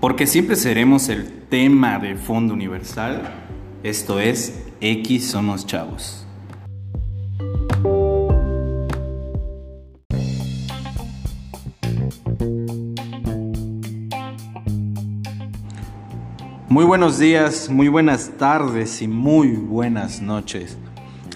Porque 0.00 0.26
siempre 0.26 0.56
seremos 0.56 1.08
el 1.08 1.26
tema 1.48 1.98
de 1.98 2.16
fondo 2.16 2.52
universal. 2.52 3.22
Esto 3.82 4.20
es 4.20 4.62
X 4.80 5.30
Somos 5.30 5.66
Chavos. 5.66 6.26
Muy 16.68 16.84
buenos 16.84 17.18
días, 17.18 17.70
muy 17.70 17.88
buenas 17.88 18.32
tardes 18.36 19.00
y 19.00 19.08
muy 19.08 19.52
buenas 19.52 20.20
noches. 20.20 20.76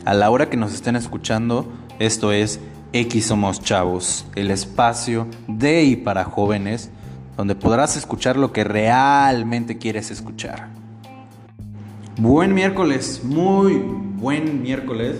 A 0.05 0.13
la 0.13 0.29
hora 0.31 0.51
que 0.51 0.59
nos 0.59 0.75
estén 0.75 0.97
escuchando, 0.97 1.67
esto 1.99 2.31
es 2.31 2.61
X 2.93 3.29
Somos 3.29 3.63
Chavos, 3.63 4.27
el 4.35 4.51
espacio 4.51 5.27
de 5.49 5.83
y 5.85 5.97
para 5.97 6.25
jóvenes 6.25 6.91
donde 7.41 7.55
podrás 7.55 7.97
escuchar 7.97 8.37
lo 8.37 8.53
que 8.53 8.65
realmente 8.65 9.79
quieres 9.79 10.11
escuchar. 10.11 10.69
Buen 12.19 12.53
miércoles, 12.53 13.23
muy 13.25 13.83
buen 13.83 14.61
miércoles, 14.61 15.17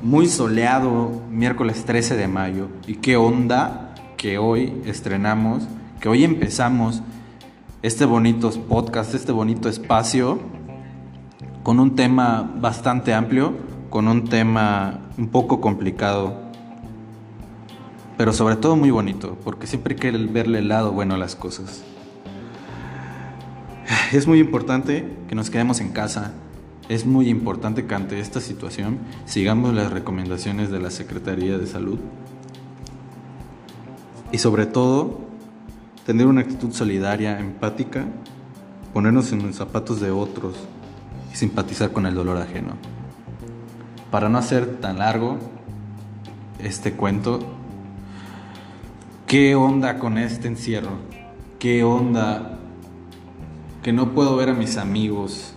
muy 0.00 0.28
soleado, 0.28 1.10
miércoles 1.28 1.84
13 1.84 2.16
de 2.16 2.26
mayo. 2.26 2.68
¿Y 2.86 2.94
qué 2.94 3.18
onda 3.18 3.94
que 4.16 4.38
hoy 4.38 4.80
estrenamos, 4.86 5.64
que 6.00 6.08
hoy 6.08 6.24
empezamos 6.24 7.02
este 7.82 8.06
bonito 8.06 8.50
podcast, 8.66 9.14
este 9.14 9.32
bonito 9.32 9.68
espacio 9.68 10.38
con 11.62 11.80
un 11.80 11.96
tema 11.96 12.50
bastante 12.56 13.12
amplio, 13.12 13.52
con 13.90 14.08
un 14.08 14.24
tema 14.24 15.00
un 15.18 15.28
poco 15.28 15.60
complicado 15.60 16.49
pero 18.20 18.34
sobre 18.34 18.56
todo 18.56 18.76
muy 18.76 18.90
bonito, 18.90 19.38
porque 19.44 19.66
siempre 19.66 19.94
hay 19.94 19.98
que 19.98 20.10
verle 20.10 20.58
el 20.58 20.68
lado 20.68 20.92
bueno 20.92 21.14
a 21.14 21.16
las 21.16 21.36
cosas. 21.36 21.82
Es 24.12 24.26
muy 24.26 24.40
importante 24.40 25.08
que 25.26 25.34
nos 25.34 25.48
quedemos 25.48 25.80
en 25.80 25.88
casa, 25.88 26.34
es 26.90 27.06
muy 27.06 27.30
importante 27.30 27.86
que 27.86 27.94
ante 27.94 28.20
esta 28.20 28.42
situación 28.42 28.98
sigamos 29.24 29.72
las 29.72 29.90
recomendaciones 29.90 30.70
de 30.70 30.80
la 30.80 30.90
Secretaría 30.90 31.56
de 31.56 31.66
Salud 31.66 31.98
y 34.32 34.36
sobre 34.36 34.66
todo 34.66 35.20
tener 36.04 36.26
una 36.26 36.42
actitud 36.42 36.74
solidaria, 36.74 37.40
empática, 37.40 38.04
ponernos 38.92 39.32
en 39.32 39.46
los 39.46 39.56
zapatos 39.56 39.98
de 39.98 40.10
otros 40.10 40.56
y 41.32 41.36
simpatizar 41.36 41.90
con 41.92 42.04
el 42.04 42.14
dolor 42.14 42.36
ajeno. 42.36 42.74
Para 44.10 44.28
no 44.28 44.36
hacer 44.36 44.76
tan 44.78 44.98
largo 44.98 45.38
este 46.58 46.92
cuento, 46.92 47.56
¿Qué 49.30 49.54
onda 49.54 50.00
con 50.00 50.18
este 50.18 50.48
encierro? 50.48 50.98
¿Qué 51.60 51.84
onda 51.84 52.58
que 53.80 53.92
no 53.92 54.12
puedo 54.12 54.34
ver 54.34 54.48
a 54.48 54.54
mis 54.54 54.76
amigos? 54.76 55.54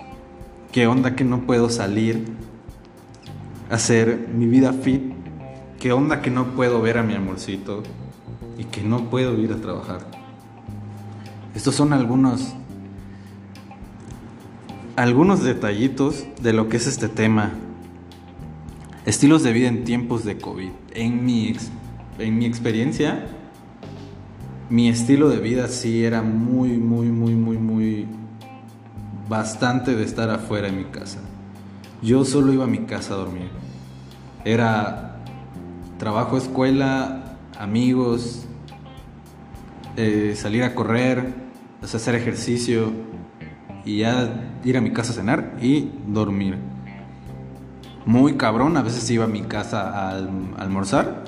¿Qué 0.72 0.86
onda 0.86 1.16
que 1.16 1.24
no 1.24 1.48
puedo 1.48 1.72
salir 1.72 2.24
a 3.72 3.74
hacer 3.74 4.30
mi 4.32 4.46
vida 4.46 4.74
fit? 4.74 5.02
¿Qué 5.80 5.92
onda 5.92 6.22
que 6.22 6.30
no 6.30 6.54
puedo 6.54 6.84
ver 6.84 7.00
a 7.00 7.02
mi 7.02 7.16
amorcito 7.16 7.82
y 8.60 8.66
que 8.66 8.84
no 8.84 9.10
puedo 9.10 9.40
ir 9.40 9.52
a 9.52 9.56
trabajar? 9.56 10.02
Estos 11.56 11.74
son 11.74 11.94
algunos 11.94 12.54
algunos 14.96 15.44
detallitos 15.44 16.28
de 16.44 16.54
lo 16.54 16.70
que 16.70 16.78
es 16.78 16.86
este 16.86 17.10
tema. 17.10 17.54
Estilos 19.08 19.42
de 19.42 19.52
vida 19.52 19.68
en 19.68 19.84
tiempos 19.84 20.24
de 20.26 20.38
COVID. 20.38 20.70
En 20.94 21.26
mi, 21.26 21.56
en 22.20 22.38
mi 22.38 22.46
experiencia, 22.46 23.26
mi 24.70 24.90
estilo 24.90 25.30
de 25.30 25.38
vida 25.38 25.68
sí 25.68 26.04
era 26.04 26.22
muy, 26.22 26.78
muy, 26.78 27.08
muy, 27.08 27.36
muy, 27.36 27.58
muy 27.58 28.08
bastante 29.30 29.96
de 29.96 30.04
estar 30.04 30.30
afuera 30.30 30.68
de 30.68 30.74
mi 30.74 30.86
casa. 30.86 31.20
Yo 32.02 32.26
solo 32.26 32.52
iba 32.54 32.66
a 32.66 32.68
mi 32.68 32.80
casa 32.80 33.14
a 33.14 33.18
dormir. 33.18 33.50
Era 34.46 35.18
trabajo, 35.98 36.38
escuela, 36.38 37.38
amigos, 37.58 38.46
eh, 39.96 40.34
salir 40.36 40.64
a 40.64 40.76
correr, 40.76 41.34
hacer 41.82 42.16
ejercicio 42.16 42.92
y 43.86 44.00
ya 44.00 44.60
ir 44.64 44.78
a 44.78 44.82
mi 44.82 44.92
casa 44.92 45.12
a 45.12 45.16
cenar 45.16 45.58
y 45.62 45.92
dormir. 46.08 46.58
Muy 48.06 48.36
cabrón, 48.36 48.76
a 48.76 48.82
veces 48.82 49.10
iba 49.12 49.26
a 49.26 49.28
mi 49.28 49.44
casa 49.44 49.90
a 49.90 50.18
almorzar 50.58 51.24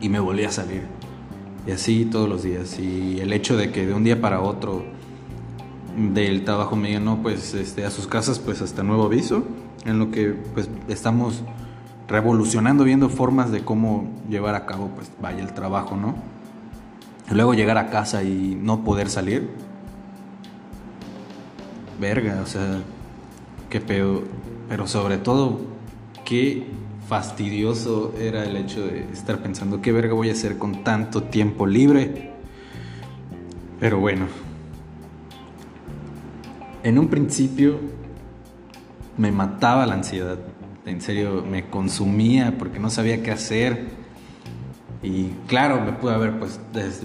y 0.00 0.08
me 0.08 0.20
volvía 0.20 0.48
a 0.48 0.52
salir. 0.52 0.99
Y 1.66 1.72
así 1.72 2.04
todos 2.04 2.28
los 2.28 2.42
días. 2.42 2.78
Y 2.78 3.20
el 3.20 3.32
hecho 3.32 3.56
de 3.56 3.70
que 3.70 3.86
de 3.86 3.94
un 3.94 4.04
día 4.04 4.20
para 4.20 4.40
otro 4.40 4.84
del 5.96 6.44
trabajo 6.44 6.76
me 6.76 6.88
digan, 6.88 7.04
no, 7.04 7.22
pues 7.22 7.54
este, 7.54 7.84
a 7.84 7.90
sus 7.90 8.06
casas, 8.06 8.38
pues 8.38 8.62
hasta 8.62 8.82
nuevo 8.82 9.04
aviso, 9.04 9.44
en 9.84 9.98
lo 9.98 10.10
que 10.10 10.34
pues 10.54 10.68
estamos 10.88 11.42
revolucionando, 12.08 12.84
viendo 12.84 13.08
formas 13.08 13.52
de 13.52 13.64
cómo 13.64 14.10
llevar 14.28 14.54
a 14.54 14.66
cabo, 14.66 14.90
pues 14.94 15.10
vaya 15.20 15.42
el 15.42 15.52
trabajo, 15.52 15.96
¿no? 15.96 16.14
luego 17.30 17.54
llegar 17.54 17.78
a 17.78 17.90
casa 17.90 18.22
y 18.24 18.58
no 18.60 18.82
poder 18.82 19.08
salir. 19.08 19.48
Verga, 22.00 22.40
o 22.42 22.46
sea, 22.46 22.80
qué 23.68 23.80
pedo. 23.80 24.22
Pero 24.68 24.86
sobre 24.86 25.18
todo, 25.18 25.60
qué 26.24 26.66
fastidioso 27.10 28.14
era 28.20 28.44
el 28.44 28.56
hecho 28.56 28.86
de 28.86 29.00
estar 29.12 29.42
pensando 29.42 29.82
qué 29.82 29.90
verga 29.90 30.14
voy 30.14 30.28
a 30.28 30.32
hacer 30.32 30.58
con 30.58 30.84
tanto 30.84 31.24
tiempo 31.24 31.66
libre. 31.66 32.30
Pero 33.80 33.98
bueno, 33.98 34.26
en 36.84 36.98
un 37.00 37.08
principio 37.08 37.80
me 39.18 39.32
mataba 39.32 39.86
la 39.86 39.94
ansiedad. 39.94 40.38
En 40.86 41.00
serio, 41.00 41.44
me 41.44 41.66
consumía 41.68 42.56
porque 42.56 42.78
no 42.78 42.90
sabía 42.90 43.24
qué 43.24 43.32
hacer. 43.32 43.86
Y 45.02 45.30
claro, 45.48 45.80
me 45.80 45.90
pude 45.90 46.14
haber, 46.14 46.38
pues, 46.38 46.60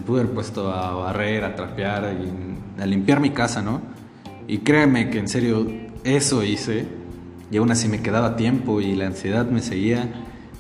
pude 0.06 0.22
haber 0.22 0.34
puesto 0.36 0.72
a 0.72 0.94
barrer, 0.94 1.44
a 1.44 1.56
trapear 1.56 2.16
a 2.80 2.86
limpiar 2.86 3.20
mi 3.20 3.32
casa, 3.32 3.64
¿no? 3.64 3.82
Y 4.48 4.60
créeme 4.60 5.10
que 5.10 5.18
en 5.18 5.28
serio 5.28 5.66
eso 6.04 6.44
hice 6.44 6.86
y 7.52 7.58
aún 7.58 7.72
así 7.72 7.88
me 7.88 8.02
quedaba 8.02 8.36
tiempo 8.36 8.82
y 8.82 8.96
la 8.96 9.08
ansiedad 9.08 9.46
me 9.46 9.62
seguía. 9.62 10.10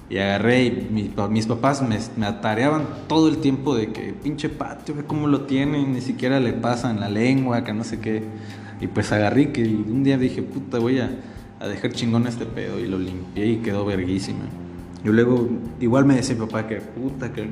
Y 0.07 0.19
agarré 0.19 0.65
y 0.65 0.87
mis 1.29 1.47
papás 1.47 1.81
me, 1.81 2.25
atareaban 2.25 2.85
todo 3.07 3.27
el 3.27 3.37
tiempo 3.37 3.75
de 3.75 3.91
que 3.91 4.13
pinche 4.13 4.49
patio, 4.49 4.93
ve 4.93 5.03
cómo 5.03 5.27
lo 5.27 5.41
tienen, 5.41 5.93
ni 5.93 6.01
siquiera 6.01 6.39
le 6.39 6.53
pasan 6.53 6.99
la 6.99 7.09
lengua, 7.09 7.63
que 7.63 7.73
no 7.73 7.83
sé 7.83 7.99
qué. 7.99 8.23
Y 8.79 8.87
pues 8.87 9.11
agarré 9.11 9.51
que 9.51 9.63
un 9.63 10.03
día 10.03 10.17
dije, 10.19 10.43
puta, 10.43 10.77
voy 10.77 10.99
a, 10.99 11.09
dejar 11.67 11.93
chingón 11.93 12.27
este 12.27 12.45
pedo. 12.45 12.79
Y 12.79 12.87
lo 12.87 12.99
limpié 12.99 13.47
y 13.47 13.55
quedó 13.57 13.83
verguísima. 13.83 14.45
Y 15.03 15.07
luego 15.07 15.49
igual 15.79 16.05
me 16.05 16.15
decía 16.15 16.35
mi 16.35 16.45
papá 16.45 16.67
que 16.67 16.77
puta, 16.77 17.33
que 17.33 17.47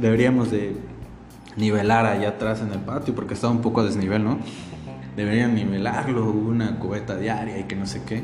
deberíamos 0.00 0.50
de 0.50 0.74
nivelar 1.56 2.06
allá 2.06 2.30
atrás 2.30 2.62
en 2.62 2.72
el 2.72 2.80
patio 2.80 3.14
porque 3.14 3.34
estaba 3.34 3.52
un 3.52 3.60
poco 3.60 3.80
a 3.80 3.84
desnivel, 3.84 4.24
¿no? 4.24 4.38
Deberían 5.20 5.54
nivelarlo, 5.54 6.30
una 6.30 6.78
cubeta 6.78 7.16
diaria 7.16 7.58
y 7.58 7.64
que 7.64 7.76
no 7.76 7.86
sé 7.86 8.02
qué. 8.04 8.22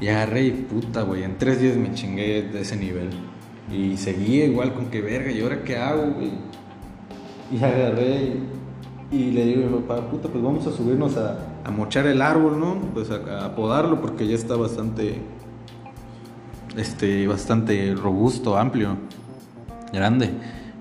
Y 0.00 0.08
agarré 0.08 0.44
y 0.44 0.50
puta, 0.50 1.02
güey, 1.02 1.22
en 1.22 1.38
tres 1.38 1.60
días 1.60 1.76
me 1.76 1.92
chingué 1.94 2.42
de 2.42 2.60
ese 2.60 2.76
nivel. 2.76 3.10
Y 3.72 3.96
seguía 3.96 4.44
igual 4.44 4.74
con 4.74 4.86
que 4.86 5.00
verga, 5.00 5.30
¿y 5.30 5.40
ahora 5.40 5.62
qué 5.64 5.78
hago, 5.78 6.12
güey? 6.12 6.32
Y 7.50 7.56
agarré 7.62 8.36
y, 9.10 9.30
le 9.30 9.46
digo 9.46 9.66
a 9.66 9.70
mi 9.70 9.78
papá, 9.78 10.10
puta, 10.10 10.28
pues 10.28 10.42
vamos 10.42 10.66
a 10.66 10.72
subirnos 10.72 11.16
a, 11.16 11.38
a 11.64 11.70
mochar 11.70 12.06
el 12.06 12.20
árbol, 12.20 12.58
¿no? 12.58 12.78
Pues 12.92 13.10
a, 13.10 13.46
a, 13.46 13.54
podarlo 13.54 14.00
porque 14.00 14.26
ya 14.26 14.34
está 14.34 14.56
bastante, 14.56 15.20
este, 16.76 17.26
bastante 17.26 17.94
robusto, 17.94 18.58
amplio, 18.58 18.98
grande. 19.92 20.30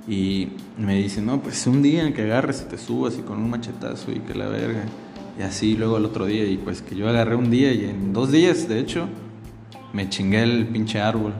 Y 0.07 0.49
me 0.77 0.95
dice, 0.95 1.21
no, 1.21 1.41
pues 1.41 1.65
un 1.67 1.81
día 1.81 2.05
en 2.05 2.13
que 2.13 2.23
agarres 2.23 2.65
y 2.67 2.69
te 2.69 2.77
subas 2.77 3.17
y 3.17 3.21
con 3.21 3.37
un 3.37 3.49
machetazo 3.49 4.11
y 4.11 4.19
que 4.19 4.33
la 4.33 4.47
verga. 4.47 4.83
Y 5.37 5.41
así 5.41 5.75
luego 5.75 5.97
el 5.97 6.05
otro 6.05 6.25
día, 6.25 6.45
y 6.45 6.57
pues 6.57 6.81
que 6.81 6.95
yo 6.95 7.09
agarré 7.09 7.35
un 7.35 7.49
día 7.49 7.71
y 7.73 7.85
en 7.85 8.13
dos 8.13 8.31
días, 8.31 8.67
de 8.67 8.79
hecho, 8.79 9.07
me 9.91 10.09
chingué 10.09 10.43
el 10.43 10.67
pinche 10.67 11.01
árbol. 11.01 11.33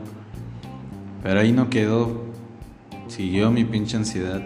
Pero 1.22 1.40
ahí 1.40 1.52
no 1.52 1.70
quedó. 1.70 2.24
Siguió 3.06 3.50
mi 3.50 3.64
pinche 3.64 3.96
ansiedad. 3.96 4.42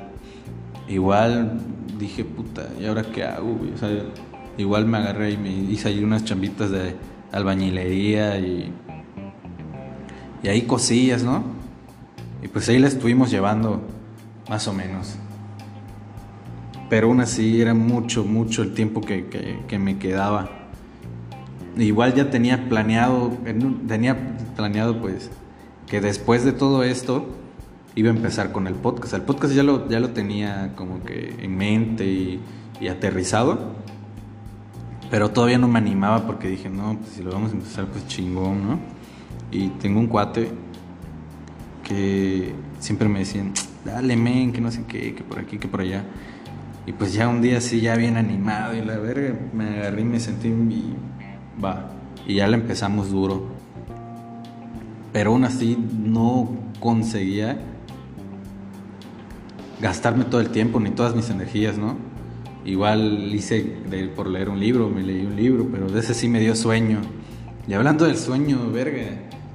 Igual 0.89 1.61
dije, 1.99 2.25
puta, 2.25 2.69
¿y 2.81 2.87
ahora 2.87 3.03
qué 3.03 3.25
hago, 3.25 3.59
igual 4.57 4.87
me 4.87 4.99
agarré 4.99 5.33
y 5.33 5.37
me 5.37 5.51
hice 5.51 5.89
ahí 5.89 6.03
unas 6.03 6.25
chambitas 6.25 6.71
de 6.71 6.95
albañilería 7.33 8.39
y. 8.39 8.73
Y 10.43 10.49
ahí 10.49 10.63
cosillas, 10.63 11.25
¿no? 11.25 11.43
Y 12.43 12.49
pues 12.49 12.69
ahí 12.69 12.79
la 12.79 12.87
estuvimos 12.87 13.31
llevando, 13.31 13.83
más 14.49 14.69
o 14.69 14.73
menos 14.73 15.19
pero 16.89 17.09
aún 17.09 17.21
así 17.21 17.61
era 17.61 17.75
mucho, 17.75 18.25
mucho 18.25 18.63
el 18.63 18.75
tiempo 18.75 19.01
que, 19.01 19.27
que, 19.67 19.79
me 19.79 19.99
quedaba. 19.99 20.51
Igual 21.77 22.15
ya 22.15 22.31
tenía 22.31 22.69
planeado, 22.69 23.33
tenía 23.87 24.37
planeado 24.57 25.01
pues 25.01 25.31
que 25.87 26.01
después 26.01 26.45
de 26.45 26.53
todo 26.53 26.83
esto 26.83 27.27
iba 27.95 28.11
a 28.11 28.15
empezar 28.15 28.53
con 28.53 28.67
el 28.67 28.75
podcast. 28.75 29.15
El 29.15 29.23
podcast 29.23 29.55
ya 29.55 29.63
lo, 29.63 29.89
ya 29.89 30.01
lo 30.01 30.11
tenía 30.11 30.73
como 30.77 31.03
que 31.05 31.35
en 31.41 31.57
mente 31.57 32.07
y, 32.07 32.41
y 32.81 32.89
aterrizado. 32.89 33.77
Pero 35.11 35.31
todavía 35.31 35.59
no 35.59 35.69
me 35.69 35.79
animaba 35.79 36.27
porque 36.27 36.49
dije, 36.49 36.69
no, 36.69 36.99
pues 36.99 37.13
si 37.13 37.23
lo 37.23 37.33
vamos 37.33 37.53
a 37.53 37.55
empezar, 37.55 37.87
pues 37.87 38.07
chingón, 38.07 38.69
¿no? 38.69 38.79
Y 39.51 39.69
tengo 39.69 40.01
un 40.01 40.07
cuate 40.07 40.51
que 41.83 42.53
siempre 42.79 43.09
me 43.09 43.21
decían, 43.21 43.53
dale, 43.85 44.17
men, 44.17 44.53
que 44.53 44.61
no 44.61 44.71
sé 44.71 44.85
qué, 44.87 45.15
que 45.15 45.25
por 45.25 45.39
aquí, 45.39 45.59
que 45.59 45.69
por 45.69 45.81
allá. 45.81 46.05
Y 46.89 46.93
pues 46.93 47.13
ya 47.13 47.29
un 47.29 47.43
día 47.43 47.59
así, 47.59 47.83
ya 47.83 47.97
bien 47.97 48.17
animado 48.17 48.75
y 48.75 48.81
la 48.81 48.97
verga, 48.97 49.39
me 49.53 49.81
agarré 49.81 50.01
y 50.01 50.05
me 50.07 50.19
sentí 50.19 50.49
y 50.49 50.97
va. 51.63 51.91
Y 52.27 52.37
ya 52.37 52.49
la 52.49 52.57
empezamos 52.57 53.11
duro. 53.11 53.47
Pero 55.13 55.33
aún 55.33 55.45
así 55.45 55.77
no 55.77 56.49
conseguía 56.81 57.59
gastarme 59.83 60.25
todo 60.25 60.41
el 60.41 60.49
tiempo 60.49 60.81
ni 60.81 60.89
todas 60.89 61.15
mis 61.15 61.29
energías, 61.29 61.77
¿no? 61.77 61.95
Igual 62.65 63.35
hice 63.35 63.61
por 64.17 64.27
leer 64.27 64.49
un 64.49 64.59
libro, 64.59 64.89
me 64.89 65.03
leí 65.03 65.27
un 65.27 65.37
libro, 65.37 65.69
pero 65.71 65.91
de 65.91 66.01
ese 66.01 66.15
sí 66.15 66.27
me 66.27 66.41
dio 66.41 66.57
sueño. 66.57 67.03
Y 67.67 67.75
hablando 67.75 68.07
del 68.07 68.17
sueño, 68.17 68.71
verga, 68.73 69.03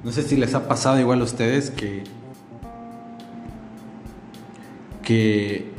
no 0.04 0.12
sé 0.12 0.22
si 0.22 0.36
les 0.36 0.54
ha 0.54 0.68
pasado 0.68 1.00
igual 1.00 1.20
a 1.20 1.24
ustedes 1.24 1.72
que 1.72 2.04
que 5.02 5.73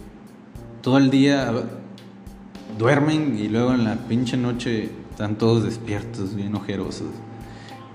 todo 0.86 1.00
el 1.00 1.10
día 1.10 1.52
duermen 2.78 3.40
y 3.40 3.48
luego 3.48 3.74
en 3.74 3.86
la 3.86 3.96
pinche 3.96 4.38
noche 4.38 4.92
están 5.10 5.36
todos 5.36 5.64
despiertos, 5.64 6.36
bien 6.36 6.54
ojerosos. 6.54 7.08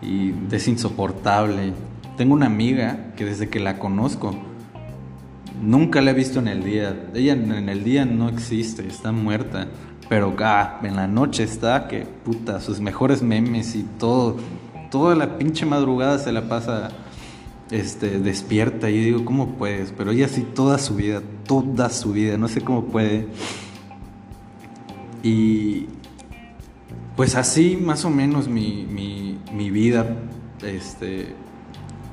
Y 0.03 0.35
es 0.51 0.67
insoportable. 0.67 1.73
Tengo 2.17 2.35
una 2.35 2.47
amiga 2.47 3.13
que 3.17 3.25
desde 3.25 3.49
que 3.49 3.61
la 3.61 3.79
conozco, 3.79 4.35
nunca 5.63 6.01
la 6.01 6.11
he 6.11 6.15
visto 6.15 6.41
en 6.41 6.49
el 6.49 6.65
día. 6.65 7.09
Ella 7.15 7.35
en 7.35 7.69
el 7.69 7.85
día 7.85 8.05
no 8.05 8.29
existe, 8.29 8.85
está 8.89 9.13
muerta. 9.13 9.69
Pero 10.09 10.35
ah, 10.41 10.81
en 10.83 10.97
la 10.97 11.07
noche 11.07 11.45
está 11.45 11.87
que 11.87 12.09
puta, 12.25 12.61
sus 12.61 12.81
mejores 12.81 13.23
memes 13.23 13.77
y 13.77 13.85
todo. 14.01 14.37
Toda 14.91 15.15
la 15.15 15.39
pinche 15.39 15.65
madrugada 15.65 16.19
se 16.19 16.33
la 16.33 16.49
pasa 16.49 16.89
este, 17.71 18.19
despierta. 18.19 18.91
Y 18.91 18.99
digo, 18.99 19.25
¿cómo 19.25 19.57
puedes? 19.57 19.93
Pero 19.97 20.11
ella 20.11 20.29
sí 20.29 20.43
toda 20.55 20.79
su 20.79 20.97
vida, 20.97 21.23
toda 21.47 21.91
su 21.91 22.13
vida, 22.13 22.37
no 22.37 22.49
sé 22.49 22.61
cómo 22.61 22.85
puede. 22.87 23.29
Y 25.23 25.87
pues 27.17 27.35
así 27.35 27.79
más 27.81 28.05
o 28.05 28.11
menos 28.11 28.49
mi, 28.49 28.87
mi, 28.91 29.39
mi 29.53 29.71
vida, 29.71 30.17
este, 30.63 31.35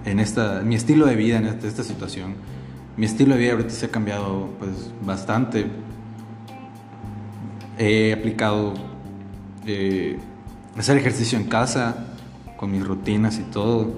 en 0.05 0.19
esta, 0.19 0.61
mi 0.61 0.75
estilo 0.75 1.05
de 1.05 1.15
vida 1.15 1.37
en 1.37 1.45
esta, 1.45 1.83
situación. 1.83 2.35
Mi 2.97 3.05
estilo 3.05 3.35
de 3.35 3.41
vida 3.41 3.51
ahorita 3.53 3.69
se 3.69 3.85
ha 3.85 3.89
cambiado 3.89 4.49
pues 4.59 4.91
bastante. 5.05 5.67
He 7.77 8.11
aplicado 8.11 8.73
eh, 9.65 10.17
hacer 10.77 10.97
ejercicio 10.97 11.37
en 11.37 11.45
casa, 11.45 12.07
con 12.57 12.71
mis 12.71 12.85
rutinas 12.85 13.37
y 13.37 13.43
todo 13.43 13.93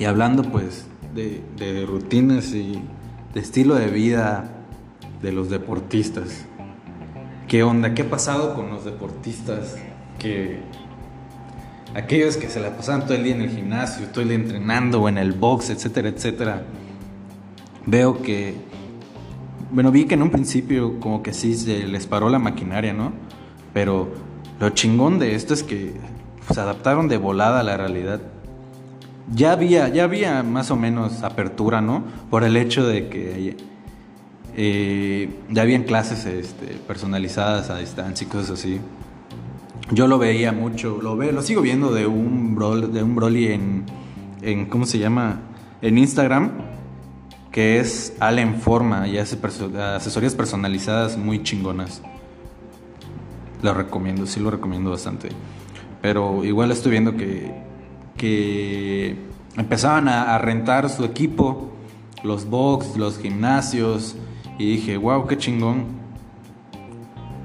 y 0.00 0.06
hablando 0.06 0.42
pues 0.44 0.86
de, 1.14 1.84
rutinas 1.86 2.54
y 2.54 2.82
de 3.34 3.40
estilo 3.40 3.74
de 3.74 3.88
vida 3.88 4.50
de 5.20 5.30
los 5.30 5.50
deportistas. 5.50 6.46
¿Qué 7.46 7.62
onda? 7.62 7.92
¿Qué 7.92 8.02
ha 8.02 8.10
pasado 8.10 8.54
con 8.54 8.70
los 8.70 8.86
deportistas? 8.86 9.76
Que 10.18 10.60
aquellos 11.94 12.38
que 12.38 12.48
se 12.48 12.60
la 12.60 12.74
pasaban 12.78 13.02
todo 13.02 13.12
el 13.12 13.24
día 13.24 13.34
en 13.34 13.42
el 13.42 13.50
gimnasio, 13.50 14.06
todo 14.06 14.22
el 14.22 14.28
día 14.28 14.38
entrenando 14.38 15.02
o 15.02 15.08
en 15.10 15.18
el 15.18 15.32
box, 15.32 15.68
etcétera, 15.68 16.08
etcétera. 16.08 16.62
Veo 17.84 18.22
que, 18.22 18.54
bueno, 19.70 19.92
vi 19.92 20.06
que 20.06 20.14
en 20.14 20.22
un 20.22 20.30
principio 20.30 20.98
como 20.98 21.22
que 21.22 21.34
sí 21.34 21.54
se 21.54 21.86
les 21.86 22.06
paró 22.06 22.30
la 22.30 22.38
maquinaria, 22.38 22.94
¿no? 22.94 23.12
Pero 23.74 24.08
lo 24.60 24.70
chingón 24.70 25.18
de 25.18 25.34
esto 25.34 25.52
es 25.52 25.62
que 25.62 25.92
se 26.50 26.58
adaptaron 26.58 27.06
de 27.08 27.18
volada 27.18 27.60
a 27.60 27.62
la 27.62 27.76
realidad 27.76 28.22
ya 29.32 29.52
había, 29.52 29.88
ya 29.88 30.04
había 30.04 30.42
más 30.42 30.70
o 30.70 30.76
menos 30.76 31.22
apertura, 31.22 31.80
¿no? 31.80 32.04
Por 32.30 32.44
el 32.44 32.56
hecho 32.56 32.86
de 32.86 33.08
que 33.08 33.56
eh, 34.56 35.30
ya 35.48 35.62
habían 35.62 35.84
clases 35.84 36.26
este, 36.26 36.66
personalizadas 36.86 37.70
a 37.70 37.78
distancia 37.78 38.26
y 38.26 38.30
cosas 38.30 38.50
así. 38.50 38.80
Yo 39.92 40.06
lo 40.06 40.18
veía 40.18 40.52
mucho, 40.52 40.98
lo 41.02 41.16
veo, 41.16 41.32
lo 41.32 41.42
sigo 41.42 41.62
viendo 41.62 41.92
de 41.92 42.06
un 42.06 42.54
de 42.92 43.02
un 43.02 43.14
Broly 43.14 43.48
en, 43.48 43.84
en, 44.42 44.66
¿cómo 44.66 44.86
se 44.86 44.98
llama? 44.98 45.40
En 45.82 45.98
Instagram, 45.98 46.52
que 47.50 47.80
es 47.80 48.14
Allen 48.20 48.60
Forma 48.60 49.08
y 49.08 49.18
hace 49.18 49.38
asesorías 49.78 50.34
personalizadas 50.34 51.16
muy 51.16 51.42
chingonas. 51.42 52.02
Lo 53.62 53.74
recomiendo, 53.74 54.26
sí 54.26 54.40
lo 54.40 54.50
recomiendo 54.50 54.90
bastante. 54.90 55.30
Pero 56.02 56.44
igual 56.44 56.70
estoy 56.70 56.92
viendo 56.92 57.16
que 57.16 57.69
que 58.20 59.16
empezaban 59.56 60.06
a, 60.06 60.36
rentar 60.36 60.90
su 60.90 61.04
equipo, 61.06 61.70
los 62.22 62.44
box, 62.44 62.98
los 62.98 63.18
gimnasios, 63.18 64.14
y 64.58 64.72
dije, 64.72 64.98
wow, 64.98 65.26
qué 65.26 65.38
chingón, 65.38 65.86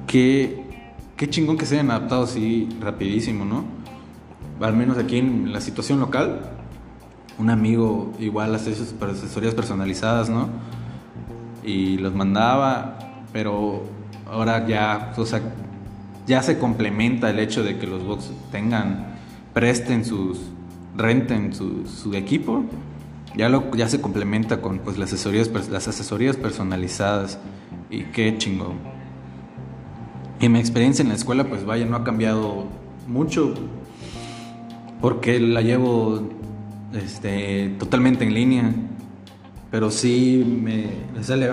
qué, 0.06 0.66
qué 1.16 1.30
chingón 1.30 1.58
que 1.58 1.66
se 1.66 1.76
hayan 1.76 1.92
adaptado 1.92 2.24
así 2.24 2.68
rapidísimo, 2.82 3.46
¿no? 3.46 3.64
Al 4.60 4.76
menos 4.76 4.98
aquí 4.98 5.18
en 5.18 5.54
la 5.54 5.62
situación 5.62 6.02
local, 6.02 6.42
un 7.40 7.50
amigo 7.50 8.12
igual 8.20 8.54
hace 8.54 8.76
sus 8.76 8.94
asesorías 9.02 9.54
personalizadas, 9.54 10.30
¿no? 10.30 10.50
Y 11.64 12.00
los 12.00 12.14
mandaba, 12.14 13.00
pero 13.32 13.84
ahora 14.30 14.68
ya, 14.68 15.14
o 15.16 15.26
sea, 15.26 15.40
ya 16.28 16.44
se 16.44 16.60
complementa 16.60 17.30
el 17.30 17.40
hecho 17.40 17.64
de 17.64 17.78
que 17.78 17.88
los 17.88 18.04
box 18.04 18.30
tengan, 18.52 19.16
presten 19.54 20.04
sus, 20.04 20.52
renten 20.98 21.54
su, 21.54 21.86
su 21.86 22.14
equipo, 22.14 22.64
ya, 23.36 23.50
lo, 23.50 23.74
ya 23.76 23.90
se 23.90 24.02
complementa 24.02 24.62
con 24.62 24.80
pues, 24.80 24.98
las, 24.98 25.14
asesorías, 25.14 25.50
las 25.70 25.88
asesorías 25.88 26.38
personalizadas 26.38 27.40
y 27.90 28.04
qué 28.04 28.38
chingón. 28.38 28.78
Y 30.40 30.50
mi 30.50 30.60
experiencia 30.60 31.04
en 31.04 31.10
la 31.10 31.16
escuela, 31.16 31.46
pues 31.46 31.66
vaya, 31.66 31.86
no 31.86 31.96
ha 31.96 32.04
cambiado 32.04 32.66
mucho 33.08 33.54
porque 35.02 35.40
la 35.40 35.62
llevo 35.62 36.30
este, 36.94 37.70
totalmente 37.80 38.24
en 38.26 38.34
línea. 38.34 38.74
Pero 39.72 39.92
sí, 39.92 40.44
me, 40.64 40.86
le, 41.36 41.52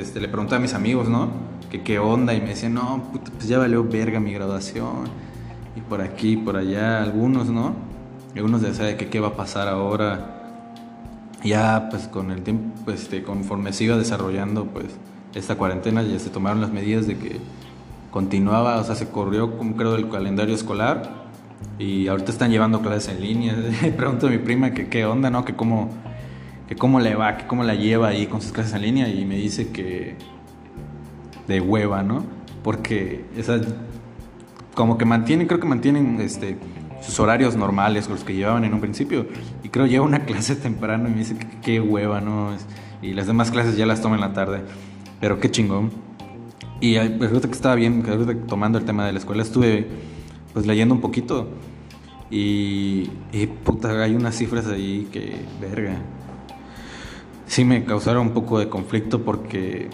este, 0.00 0.20
le 0.20 0.28
pregunté 0.28 0.54
a 0.54 0.58
mis 0.58 0.74
amigos, 0.74 1.08
¿no? 1.08 1.28
Que 1.70 1.82
qué 1.82 1.98
onda 1.98 2.34
y 2.34 2.40
me 2.40 2.48
decían, 2.48 2.74
no, 2.74 3.02
pues 3.12 3.48
ya 3.48 3.58
valió 3.58 3.84
verga 3.84 4.20
mi 4.20 4.32
graduación. 4.32 5.04
Y 5.76 5.80
por 5.80 6.00
aquí, 6.00 6.36
por 6.36 6.56
allá, 6.56 7.02
algunos, 7.02 7.48
¿no? 7.50 7.91
Algunos 8.38 8.62
decían 8.62 8.96
que 8.96 9.08
qué 9.08 9.20
va 9.20 9.28
a 9.28 9.36
pasar 9.36 9.68
ahora. 9.68 10.38
Ya 11.44 11.88
pues 11.90 12.06
con 12.06 12.30
el 12.30 12.42
tiempo, 12.42 12.90
este, 12.90 13.22
conforme 13.22 13.72
se 13.72 13.84
iba 13.84 13.96
desarrollando 13.96 14.66
pues 14.66 14.86
esta 15.34 15.56
cuarentena 15.56 16.02
ya 16.02 16.18
se 16.18 16.30
tomaron 16.30 16.60
las 16.60 16.70
medidas 16.70 17.06
de 17.06 17.16
que 17.16 17.40
continuaba, 18.10 18.76
o 18.76 18.84
sea, 18.84 18.94
se 18.94 19.08
corrió 19.08 19.56
como 19.56 19.74
creo 19.74 19.96
el 19.96 20.08
calendario 20.08 20.54
escolar 20.54 21.22
y 21.78 22.06
ahorita 22.08 22.30
están 22.30 22.50
llevando 22.50 22.80
clases 22.80 23.14
en 23.14 23.22
línea. 23.22 23.56
Pregunto 23.96 24.26
a 24.26 24.30
mi 24.30 24.38
prima 24.38 24.72
que 24.72 24.88
qué 24.88 25.04
onda, 25.04 25.30
¿no? 25.30 25.44
Que 25.44 25.54
cómo, 25.54 25.88
que 26.68 26.76
cómo 26.76 27.00
le 27.00 27.14
va, 27.14 27.36
que 27.36 27.46
cómo 27.46 27.64
la 27.64 27.74
lleva 27.74 28.08
ahí 28.08 28.26
con 28.26 28.40
sus 28.40 28.52
clases 28.52 28.74
en 28.74 28.82
línea 28.82 29.08
y 29.08 29.24
me 29.24 29.36
dice 29.36 29.70
que 29.72 30.16
de 31.48 31.60
hueva, 31.60 32.02
¿no? 32.02 32.24
Porque 32.62 33.24
esa 33.36 33.60
como 34.74 34.96
que 34.96 35.04
mantienen, 35.04 35.46
creo 35.46 35.60
que 35.60 35.66
mantienen 35.66 36.20
este 36.20 36.56
sus 37.02 37.18
horarios 37.20 37.56
normales, 37.56 38.08
los 38.08 38.24
que 38.24 38.34
llevaban 38.34 38.64
en 38.64 38.74
un 38.74 38.80
principio. 38.80 39.26
Y 39.62 39.68
creo 39.68 39.86
lleva 39.86 40.04
una 40.04 40.20
clase 40.26 40.56
temprano 40.56 41.08
y 41.08 41.12
me 41.12 41.18
dice 41.18 41.36
qué 41.62 41.80
hueva, 41.80 42.20
¿no? 42.20 42.50
Y 43.02 43.12
las 43.12 43.26
demás 43.26 43.50
clases 43.50 43.76
ya 43.76 43.86
las 43.86 44.00
toma 44.00 44.14
en 44.14 44.20
la 44.20 44.32
tarde. 44.32 44.62
Pero 45.20 45.40
qué 45.40 45.50
chingón. 45.50 45.90
Y 46.80 46.98
resulta 46.98 47.48
que 47.48 47.54
estaba 47.54 47.74
bien, 47.74 48.02
tomando 48.48 48.78
el 48.78 48.84
tema 48.84 49.06
de 49.06 49.12
la 49.12 49.18
escuela, 49.18 49.42
estuve 49.42 49.86
pues 50.52 50.66
leyendo 50.66 50.94
un 50.94 51.00
poquito. 51.00 51.48
Y, 52.30 53.10
y 53.32 53.46
puta, 53.46 54.02
hay 54.02 54.14
unas 54.14 54.36
cifras 54.36 54.66
ahí 54.66 55.08
que, 55.12 55.36
verga. 55.60 55.96
Sí 57.46 57.64
me 57.64 57.84
causaron 57.84 58.28
un 58.28 58.32
poco 58.32 58.58
de 58.58 58.68
conflicto 58.68 59.22
porque 59.22 59.90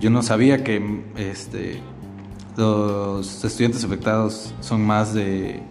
yo 0.00 0.10
no 0.10 0.22
sabía 0.22 0.64
que 0.64 1.04
este, 1.16 1.80
los 2.56 3.44
estudiantes 3.44 3.84
afectados 3.84 4.54
son 4.60 4.84
más 4.84 5.14
de 5.14 5.62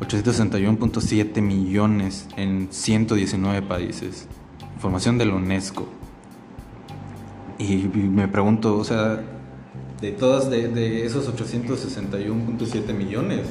861.7 0.00 1.40
millones 1.40 2.28
en 2.36 2.68
119 2.70 3.62
países. 3.62 4.28
Información 4.74 5.18
de 5.18 5.26
la 5.26 5.34
UNESCO. 5.34 5.88
Y 7.58 7.76
me 7.76 8.28
pregunto, 8.28 8.76
o 8.76 8.84
sea, 8.84 9.20
de 10.00 10.12
todas 10.12 10.48
de, 10.48 11.04
esos 11.04 11.28
861.7 11.34 12.94
millones, 12.94 13.48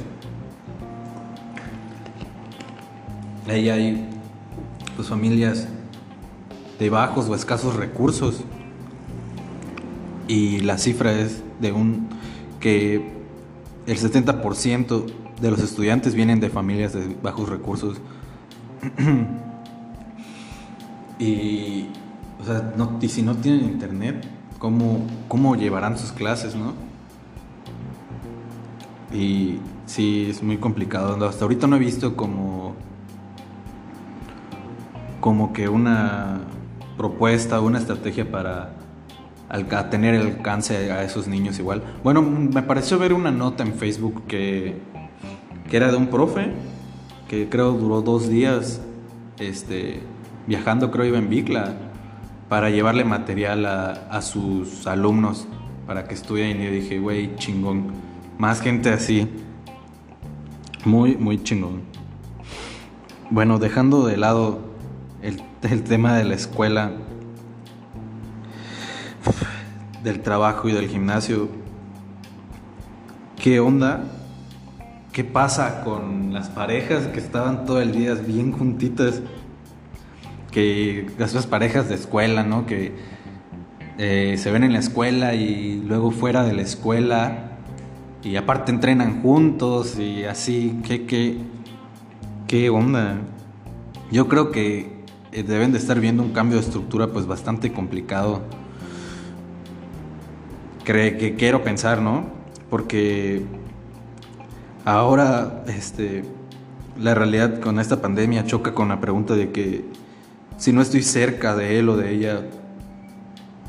ahí 3.49 3.69
hay 3.69 4.09
pues 4.95 5.09
familias 5.09 5.67
de 6.79 6.89
bajos 6.89 7.27
o 7.27 7.35
escasos 7.35 7.75
recursos 7.75 8.41
y 10.27 10.59
la 10.59 10.77
cifra 10.77 11.11
es 11.19 11.41
de 11.59 11.71
un 11.71 12.07
que 12.59 13.11
el 13.85 13.97
70% 13.97 15.05
de 15.41 15.51
los 15.51 15.59
estudiantes 15.59 16.15
vienen 16.15 16.39
de 16.39 16.49
familias 16.49 16.93
de 16.93 17.15
bajos 17.21 17.49
recursos. 17.49 17.97
y, 21.19 21.87
o 22.39 22.45
sea, 22.45 22.73
y 23.01 23.09
si 23.09 23.21
no 23.21 23.35
tienen 23.35 23.65
internet, 23.65 24.25
¿cómo, 24.59 25.05
¿cómo 25.27 25.55
llevarán 25.55 25.97
sus 25.97 26.11
clases, 26.11 26.55
no? 26.55 26.73
Y 29.13 29.59
sí, 29.85 30.27
es 30.29 30.43
muy 30.43 30.57
complicado. 30.57 31.25
Hasta 31.27 31.45
ahorita 31.45 31.67
no 31.67 31.75
he 31.75 31.79
visto 31.79 32.15
como, 32.15 32.75
como 35.21 35.53
que 35.53 35.69
una 35.69 36.41
propuesta, 36.97 37.61
una 37.61 37.79
estrategia 37.79 38.29
para 38.29 38.73
tener 39.89 40.15
el 40.15 40.27
alcance 40.27 40.91
a 40.91 41.03
esos 41.03 41.27
niños 41.27 41.57
igual. 41.59 41.83
Bueno, 42.03 42.21
me 42.21 42.63
pareció 42.63 42.99
ver 42.99 43.13
una 43.13 43.31
nota 43.31 43.63
en 43.63 43.73
Facebook 43.73 44.23
que, 44.27 44.81
que 45.69 45.77
era 45.77 45.91
de 45.91 45.97
un 45.97 46.07
profe 46.07 46.51
que 47.27 47.49
creo 47.49 47.73
duró 47.73 48.01
dos 48.01 48.29
días 48.29 48.81
este, 49.39 50.01
viajando, 50.47 50.91
creo 50.91 51.05
iba 51.05 51.17
en 51.17 51.29
Bicla, 51.29 51.75
para 52.49 52.69
llevarle 52.69 53.03
material 53.03 53.65
a, 53.65 53.91
a 54.09 54.21
sus 54.21 54.87
alumnos 54.87 55.47
para 55.85 56.07
que 56.07 56.13
estudien. 56.13 56.61
Y 56.61 56.65
yo 56.65 56.71
dije, 56.71 56.99
güey, 56.99 57.35
chingón. 57.35 57.91
Más 58.37 58.61
gente 58.61 58.89
así. 58.89 59.27
Muy, 60.85 61.17
muy 61.17 61.43
chingón. 61.43 61.81
Bueno, 63.29 63.57
dejando 63.57 64.05
de 64.05 64.15
lado 64.15 64.59
el, 65.21 65.41
el 65.63 65.83
tema 65.83 66.15
de 66.17 66.23
la 66.23 66.35
escuela, 66.35 66.91
del 70.03 70.21
trabajo 70.21 70.69
y 70.69 70.71
del 70.71 70.87
gimnasio, 70.87 71.49
¿qué 73.35 73.59
onda? 73.59 74.03
¿Qué 75.17 75.23
pasa 75.23 75.81
con 75.83 76.31
las 76.31 76.47
parejas 76.49 77.07
que 77.07 77.17
estaban 77.17 77.65
todo 77.65 77.81
el 77.81 77.91
día 77.91 78.13
bien 78.13 78.51
juntitas? 78.51 79.23
Que 80.51 81.07
esas 81.17 81.47
parejas 81.47 81.89
de 81.89 81.95
escuela, 81.95 82.43
¿no? 82.43 82.67
Que 82.67 82.93
eh, 83.97 84.35
se 84.37 84.51
ven 84.51 84.63
en 84.63 84.73
la 84.73 84.77
escuela 84.77 85.33
y 85.33 85.81
luego 85.87 86.11
fuera 86.11 86.43
de 86.43 86.53
la 86.53 86.61
escuela 86.61 87.57
y 88.21 88.35
aparte 88.35 88.71
entrenan 88.71 89.23
juntos 89.23 89.97
y 89.97 90.25
así, 90.25 90.81
¿qué, 90.85 91.07
qué, 91.07 91.39
qué 92.45 92.69
onda? 92.69 93.17
Yo 94.11 94.27
creo 94.27 94.51
que 94.51 95.01
eh, 95.31 95.41
deben 95.41 95.71
de 95.71 95.79
estar 95.79 95.99
viendo 95.99 96.21
un 96.21 96.31
cambio 96.31 96.59
de 96.59 96.63
estructura 96.63 97.07
pues 97.07 97.25
bastante 97.25 97.73
complicado 97.73 98.43
que 100.83 101.35
quiero 101.39 101.63
pensar, 101.63 102.03
¿no? 102.03 102.27
Porque 102.69 103.47
ahora 104.87 105.63
este, 105.67 106.23
la 106.97 107.13
realidad 107.13 107.59
con 107.59 107.79
esta 107.79 108.01
pandemia 108.01 108.45
choca 108.45 108.73
con 108.73 108.89
la 108.89 108.99
pregunta 108.99 109.35
de 109.35 109.51
que 109.51 109.85
si 110.57 110.71
no 110.71 110.81
estoy 110.81 111.03
cerca 111.03 111.55
de 111.55 111.79
él 111.79 111.89
o 111.89 111.97
de 111.97 112.13
ella, 112.13 112.41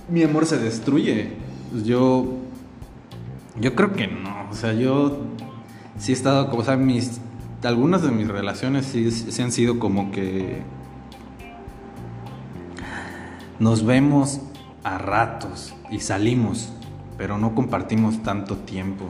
mi 0.08 0.22
amor 0.22 0.46
se 0.46 0.58
destruye. 0.58 1.32
Pues 1.70 1.84
yo, 1.84 2.34
yo 3.60 3.74
creo 3.74 3.92
que 3.92 4.06
no. 4.06 4.48
O 4.50 4.54
sea, 4.54 4.72
yo 4.72 5.18
sí 5.98 6.12
he 6.12 6.14
estado, 6.14 6.48
como, 6.48 6.62
o 6.62 6.64
sea, 6.64 6.78
algunas 7.64 8.02
de 8.02 8.10
mis 8.10 8.28
relaciones 8.28 8.86
sí, 8.86 9.10
sí 9.10 9.42
han 9.42 9.52
sido 9.52 9.78
como 9.78 10.10
que 10.12 10.62
nos 13.58 13.84
vemos 13.84 14.40
a 14.84 14.98
ratos 14.98 15.74
y 15.90 16.00
salimos 16.00 16.72
pero 17.18 17.36
no 17.36 17.54
compartimos 17.54 18.22
tanto 18.22 18.56
tiempo. 18.56 19.04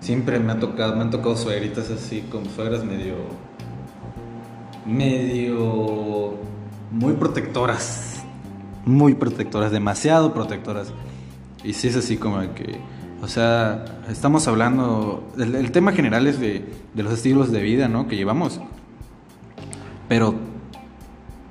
Siempre 0.00 0.38
me 0.38 0.52
ha 0.52 0.60
tocado, 0.60 0.96
me 0.96 1.02
han 1.02 1.10
tocado 1.10 1.36
suegritas 1.36 1.90
así, 1.90 2.22
como 2.30 2.46
suegras 2.46 2.84
medio, 2.84 3.14
medio, 4.86 6.36
muy 6.90 7.14
protectoras, 7.14 8.22
muy 8.84 9.14
protectoras, 9.14 9.72
demasiado 9.72 10.32
protectoras. 10.32 10.92
Y 11.64 11.72
sí 11.72 11.88
es 11.88 11.96
así 11.96 12.16
como 12.16 12.40
que, 12.54 12.78
o 13.22 13.28
sea, 13.28 13.84
estamos 14.08 14.46
hablando, 14.46 15.28
el, 15.36 15.70
tema 15.72 15.92
general 15.92 16.26
es 16.26 16.38
de, 16.38 16.64
de, 16.94 17.02
los 17.02 17.12
estilos 17.12 17.50
de 17.50 17.62
vida, 17.62 17.88
¿no? 17.88 18.06
Que 18.06 18.16
llevamos. 18.16 18.60
Pero 20.08 20.34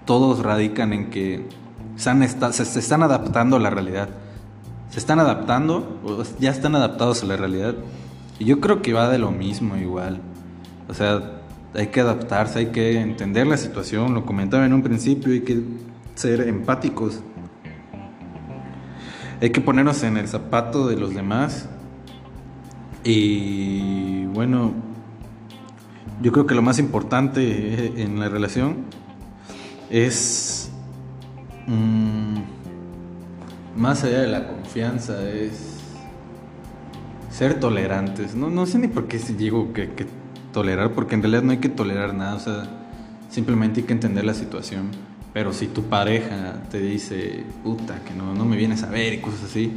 todos 0.05 0.39
radican 0.39 0.93
en 0.93 1.09
que 1.09 1.45
se, 1.97 2.65
se 2.65 2.79
están 2.79 3.03
adaptando 3.03 3.57
a 3.57 3.59
la 3.59 3.69
realidad 3.69 4.09
se 4.89 4.99
están 4.99 5.19
adaptando, 5.19 5.99
o 6.05 6.23
ya 6.39 6.51
están 6.51 6.75
adaptados 6.75 7.23
a 7.23 7.25
la 7.25 7.37
realidad. 7.37 7.75
Y 8.39 8.45
yo 8.45 8.59
creo 8.59 8.81
que 8.81 8.93
va 8.93 9.09
de 9.09 9.17
lo 9.17 9.31
mismo 9.31 9.75
igual. 9.77 10.19
O 10.87 10.93
sea, 10.93 11.41
hay 11.73 11.87
que 11.87 12.01
adaptarse, 12.01 12.59
hay 12.59 12.65
que 12.67 13.01
entender 13.01 13.47
la 13.47 13.57
situación, 13.57 14.13
lo 14.13 14.25
comentaba 14.25 14.65
en 14.65 14.73
un 14.73 14.83
principio, 14.83 15.33
hay 15.33 15.41
que 15.41 15.61
ser 16.15 16.41
empáticos. 16.47 17.21
Hay 19.41 19.51
que 19.51 19.61
ponernos 19.61 20.01
en 20.03 20.17
el 20.17 20.27
zapato 20.27 20.87
de 20.87 20.95
los 20.97 21.13
demás. 21.13 21.69
Y 23.03 24.25
bueno, 24.27 24.73
yo 26.21 26.31
creo 26.31 26.47
que 26.47 26.55
lo 26.55 26.61
más 26.61 26.79
importante 26.79 28.01
en 28.01 28.19
la 28.19 28.29
relación 28.29 28.85
es... 29.89 30.71
Mm, 31.67 32.37
más 33.75 34.03
allá 34.03 34.21
de 34.21 34.27
la 34.27 34.47
confianza, 34.47 35.29
es 35.29 35.76
ser 37.37 37.59
tolerantes. 37.59 38.33
No, 38.33 38.49
no 38.49 38.65
sé 38.65 38.79
ni 38.79 38.87
por 38.87 39.07
qué 39.07 39.19
digo 39.19 39.71
que, 39.71 39.91
que 39.91 40.07
tolerar, 40.51 40.93
porque 40.93 41.13
en 41.13 41.21
realidad 41.21 41.43
no 41.43 41.51
hay 41.51 41.59
que 41.59 41.69
tolerar 41.69 42.15
nada, 42.15 42.35
o 42.35 42.39
sea, 42.39 42.67
simplemente 43.29 43.81
hay 43.81 43.85
que 43.85 43.93
entender 43.93 44.25
la 44.25 44.33
situación. 44.33 44.89
Pero 45.33 45.53
si 45.53 45.67
tu 45.67 45.83
pareja 45.83 46.63
te 46.71 46.79
dice, 46.79 47.43
puta, 47.63 48.03
que 48.03 48.15
no, 48.15 48.33
no 48.33 48.43
me 48.43 48.57
vienes 48.57 48.81
a 48.81 48.89
ver 48.89 49.13
y 49.13 49.19
cosas 49.19 49.43
así, 49.43 49.71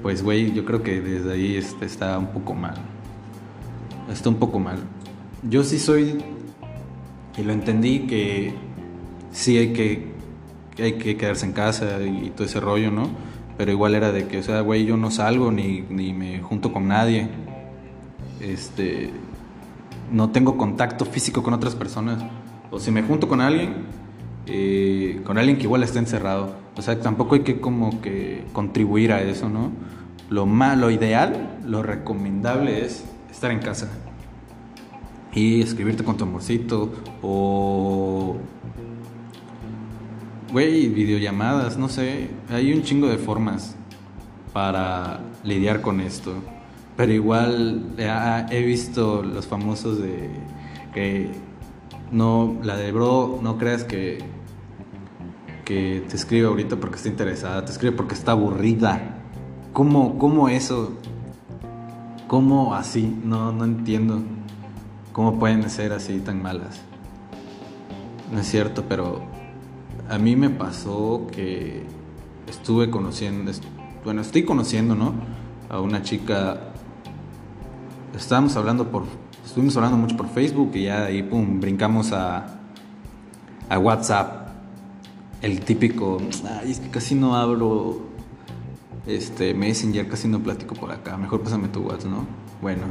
pues 0.00 0.22
güey, 0.22 0.52
yo 0.52 0.64
creo 0.64 0.84
que 0.84 1.00
desde 1.00 1.32
ahí 1.32 1.56
este, 1.56 1.86
está 1.86 2.16
un 2.16 2.28
poco 2.28 2.54
mal. 2.54 2.76
Está 4.08 4.28
un 4.28 4.36
poco 4.36 4.60
mal. 4.60 4.78
Yo 5.42 5.64
sí 5.64 5.80
soy, 5.80 6.22
y 7.36 7.42
lo 7.42 7.52
entendí, 7.52 8.06
que 8.06 8.54
sí 9.32 9.58
hay 9.58 9.72
que 9.72 10.14
hay 10.78 10.98
que 10.98 11.16
quedarse 11.16 11.46
en 11.46 11.52
casa 11.52 12.00
y 12.02 12.30
todo 12.30 12.46
ese 12.46 12.60
rollo, 12.60 12.92
¿no? 12.92 13.08
Pero 13.56 13.72
igual 13.72 13.94
era 13.94 14.12
de 14.12 14.26
que, 14.26 14.38
o 14.38 14.42
sea, 14.42 14.60
güey, 14.60 14.84
yo 14.84 14.96
no 14.96 15.10
salgo 15.10 15.50
ni, 15.50 15.82
ni 15.88 16.12
me 16.12 16.40
junto 16.40 16.72
con 16.72 16.88
nadie. 16.88 17.28
Este. 18.40 19.10
No 20.12 20.30
tengo 20.30 20.56
contacto 20.56 21.04
físico 21.04 21.42
con 21.42 21.54
otras 21.54 21.74
personas. 21.74 22.22
O 22.70 22.78
si 22.78 22.90
me 22.90 23.02
junto 23.02 23.28
con 23.28 23.40
alguien, 23.40 23.74
eh, 24.46 25.20
con 25.24 25.38
alguien 25.38 25.56
que 25.56 25.64
igual 25.64 25.82
está 25.82 25.98
encerrado. 25.98 26.54
O 26.76 26.82
sea, 26.82 27.00
tampoco 27.00 27.34
hay 27.34 27.40
que 27.40 27.60
como 27.60 28.00
que 28.02 28.44
contribuir 28.52 29.12
a 29.12 29.22
eso, 29.22 29.48
¿no? 29.48 29.70
Lo, 30.28 30.46
más, 30.46 30.76
lo 30.76 30.90
ideal, 30.90 31.58
lo 31.64 31.82
recomendable 31.82 32.84
es 32.84 33.04
estar 33.30 33.50
en 33.50 33.60
casa 33.60 33.88
y 35.36 35.60
escribirte 35.60 36.02
con 36.02 36.16
tu 36.16 36.24
amorcito 36.24 36.90
o 37.22 38.36
Güey, 40.52 40.88
videollamadas, 40.88 41.76
no 41.76 41.88
sé. 41.88 42.30
Hay 42.50 42.72
un 42.72 42.82
chingo 42.82 43.08
de 43.08 43.18
formas 43.18 43.74
para 44.52 45.20
lidiar 45.42 45.80
con 45.80 46.00
esto. 46.00 46.34
Pero 46.96 47.12
igual 47.12 47.94
he 47.98 48.62
visto 48.62 49.22
los 49.22 49.46
famosos 49.46 49.98
de 49.98 50.30
que 50.94 51.30
no, 52.12 52.56
la 52.62 52.76
de 52.76 52.92
bro, 52.92 53.40
no 53.42 53.58
creas 53.58 53.84
que, 53.84 54.18
que 55.64 56.04
te 56.08 56.16
escribe 56.16 56.46
ahorita 56.46 56.76
porque 56.76 56.96
está 56.96 57.08
interesada, 57.08 57.64
te 57.64 57.72
escribe 57.72 57.96
porque 57.96 58.14
está 58.14 58.32
aburrida. 58.32 59.18
¿Cómo, 59.72 60.16
cómo 60.16 60.48
eso? 60.48 60.92
¿Cómo 62.28 62.74
así? 62.74 63.14
No, 63.24 63.52
no 63.52 63.64
entiendo. 63.64 64.22
¿Cómo 65.12 65.38
pueden 65.38 65.68
ser 65.68 65.92
así 65.92 66.20
tan 66.20 66.40
malas? 66.40 66.80
No 68.32 68.40
es 68.40 68.46
cierto, 68.46 68.84
pero 68.88 69.35
a 70.08 70.18
mí 70.18 70.36
me 70.36 70.50
pasó 70.50 71.26
que 71.32 71.82
estuve 72.48 72.90
conociendo, 72.90 73.50
bueno, 74.04 74.20
estoy 74.20 74.44
conociendo, 74.44 74.94
¿no? 74.94 75.14
A 75.68 75.80
una 75.80 76.02
chica, 76.02 76.72
estábamos 78.16 78.56
hablando 78.56 78.90
por, 78.90 79.04
estuvimos 79.44 79.76
hablando 79.76 79.96
mucho 79.96 80.16
por 80.16 80.28
Facebook 80.28 80.70
y 80.74 80.84
ya 80.84 81.06
ahí, 81.06 81.22
pum, 81.22 81.60
brincamos 81.60 82.12
a, 82.12 82.60
a 83.68 83.78
WhatsApp. 83.78 84.46
El 85.42 85.60
típico, 85.60 86.18
ay, 86.60 86.70
es 86.70 86.80
que 86.80 86.88
casi 86.88 87.14
no 87.14 87.36
hablo 87.36 88.00
este, 89.06 89.54
Messenger, 89.54 90.08
casi 90.08 90.28
no 90.28 90.40
platico 90.40 90.74
por 90.74 90.90
acá, 90.92 91.16
mejor 91.16 91.42
pásame 91.42 91.68
tu 91.68 91.80
WhatsApp, 91.80 92.10
¿no? 92.10 92.26
Bueno, 92.62 92.82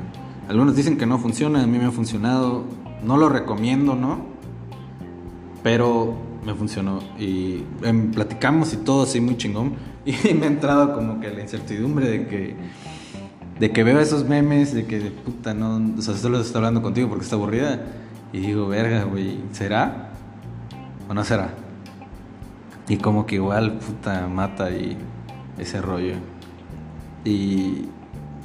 algunos 0.48 0.76
dicen 0.76 0.98
que 0.98 1.06
no 1.06 1.18
funciona, 1.18 1.64
a 1.64 1.68
mí 1.68 1.78
me 1.78 1.86
ha 1.86 1.92
funcionado, 1.92 2.64
no 3.04 3.18
lo 3.18 3.30
recomiendo, 3.30 3.96
¿no? 3.96 4.20
Pero 5.64 6.25
me 6.46 6.54
funcionó. 6.54 7.00
Y 7.20 7.64
em, 7.84 8.12
platicamos 8.12 8.74
y 8.74 8.78
todo 8.78 9.04
así 9.04 9.20
muy 9.20 9.38
chingón. 9.38 9.76
Y 10.06 10.36
me 10.36 10.46
ha 10.46 10.50
entrado 10.50 10.94
como 10.94 11.20
que 11.20 11.32
la 11.32 11.42
incertidumbre 11.42 12.08
de 12.08 12.28
que 12.28 12.56
de 13.60 13.72
que 13.72 13.84
veo 13.84 14.00
esos 14.00 14.28
memes 14.28 14.74
de 14.74 14.86
que 14.86 15.00
puta 15.00 15.54
no, 15.54 15.82
o 15.98 16.02
sea, 16.02 16.16
solo 16.16 16.40
está 16.40 16.58
hablando 16.58 16.82
contigo 16.82 17.08
porque 17.08 17.24
está 17.24 17.36
aburrida 17.38 17.86
y 18.34 18.40
digo, 18.40 18.68
verga, 18.68 19.06
güey, 19.06 19.40
¿será 19.52 20.10
o 21.08 21.14
no 21.14 21.24
será? 21.24 21.54
Y 22.88 22.98
como 22.98 23.26
que 23.26 23.36
igual 23.36 23.78
puta 23.80 24.28
mata 24.28 24.70
y 24.72 24.98
ese 25.58 25.82
rollo. 25.82 26.16
Y 27.24 27.86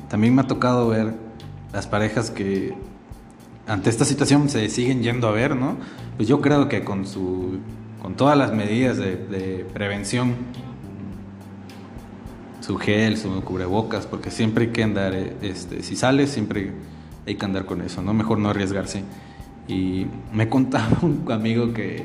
también 0.09 0.35
me 0.35 0.43
ha 0.43 0.47
tocado 0.47 0.89
ver 0.89 1.15
las 1.73 1.87
parejas 1.87 2.31
que 2.31 2.75
ante 3.67 3.91
esta 3.91 4.05
situación 4.05 4.49
se 4.49 4.69
siguen 4.69 5.03
yendo 5.03 5.29
a 5.29 5.33
ver, 5.33 5.57
¿no? 5.57 5.77
Pues 6.17 6.29
yo 6.29 6.41
creo 6.41 6.69
que 6.69 6.85
con 6.85 7.07
su 7.07 7.59
con 8.01 8.15
todas 8.15 8.37
las 8.37 8.53
medidas 8.53 8.97
de, 8.97 9.17
de 9.17 9.67
prevención 9.73 10.35
su 12.61 12.77
gel, 12.77 13.17
su 13.17 13.43
cubrebocas, 13.43 14.07
porque 14.07 14.31
siempre 14.31 14.67
hay 14.67 14.71
que 14.71 14.83
andar, 14.83 15.15
eh, 15.15 15.35
este, 15.43 15.83
si 15.83 15.97
sales, 15.97 16.31
siempre 16.31 16.73
hay 17.27 17.35
que 17.35 17.45
andar 17.45 17.65
con 17.65 17.83
eso, 17.83 18.03
¿no? 18.03 18.15
Mejor 18.15 18.39
no 18.39 18.51
arriesgarse. 18.51 19.03
Y 19.67 20.07
me 20.33 20.49
contaba 20.49 20.99
un 21.03 21.25
amigo 21.31 21.73
que, 21.73 22.05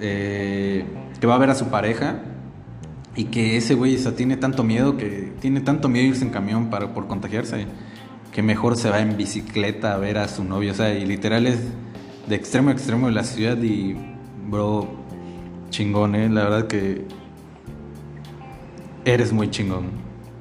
eh, 0.00 0.84
que 1.20 1.26
va 1.26 1.36
a 1.36 1.38
ver 1.38 1.50
a 1.50 1.54
su 1.54 1.66
pareja 1.66 2.22
y 3.16 3.24
que 3.26 3.56
ese 3.56 3.74
güey 3.74 3.96
tiene 4.16 4.36
tanto 4.36 4.64
miedo, 4.64 4.96
que 4.96 5.32
tiene 5.40 5.60
tanto 5.60 5.88
miedo 5.88 6.06
irse 6.06 6.24
en 6.24 6.30
camión 6.30 6.70
para, 6.70 6.92
por 6.92 7.06
contagiarse, 7.06 7.66
que 8.32 8.42
mejor 8.42 8.76
se 8.76 8.90
va 8.90 9.00
en 9.00 9.16
bicicleta 9.16 9.94
a 9.94 9.98
ver 9.98 10.18
a 10.18 10.26
su 10.26 10.42
novio. 10.42 10.72
O 10.72 10.74
sea, 10.74 10.92
y 10.94 11.06
literal 11.06 11.46
es 11.46 11.60
de 12.26 12.34
extremo 12.34 12.70
a 12.70 12.72
extremo 12.72 13.06
de 13.06 13.12
la 13.12 13.22
ciudad 13.22 13.56
y, 13.62 13.96
bro, 14.48 14.88
chingón, 15.70 16.14
¿eh? 16.14 16.28
La 16.28 16.44
verdad 16.44 16.66
que 16.66 17.06
Eres 19.04 19.34
muy 19.34 19.50
chingón. 19.50 19.90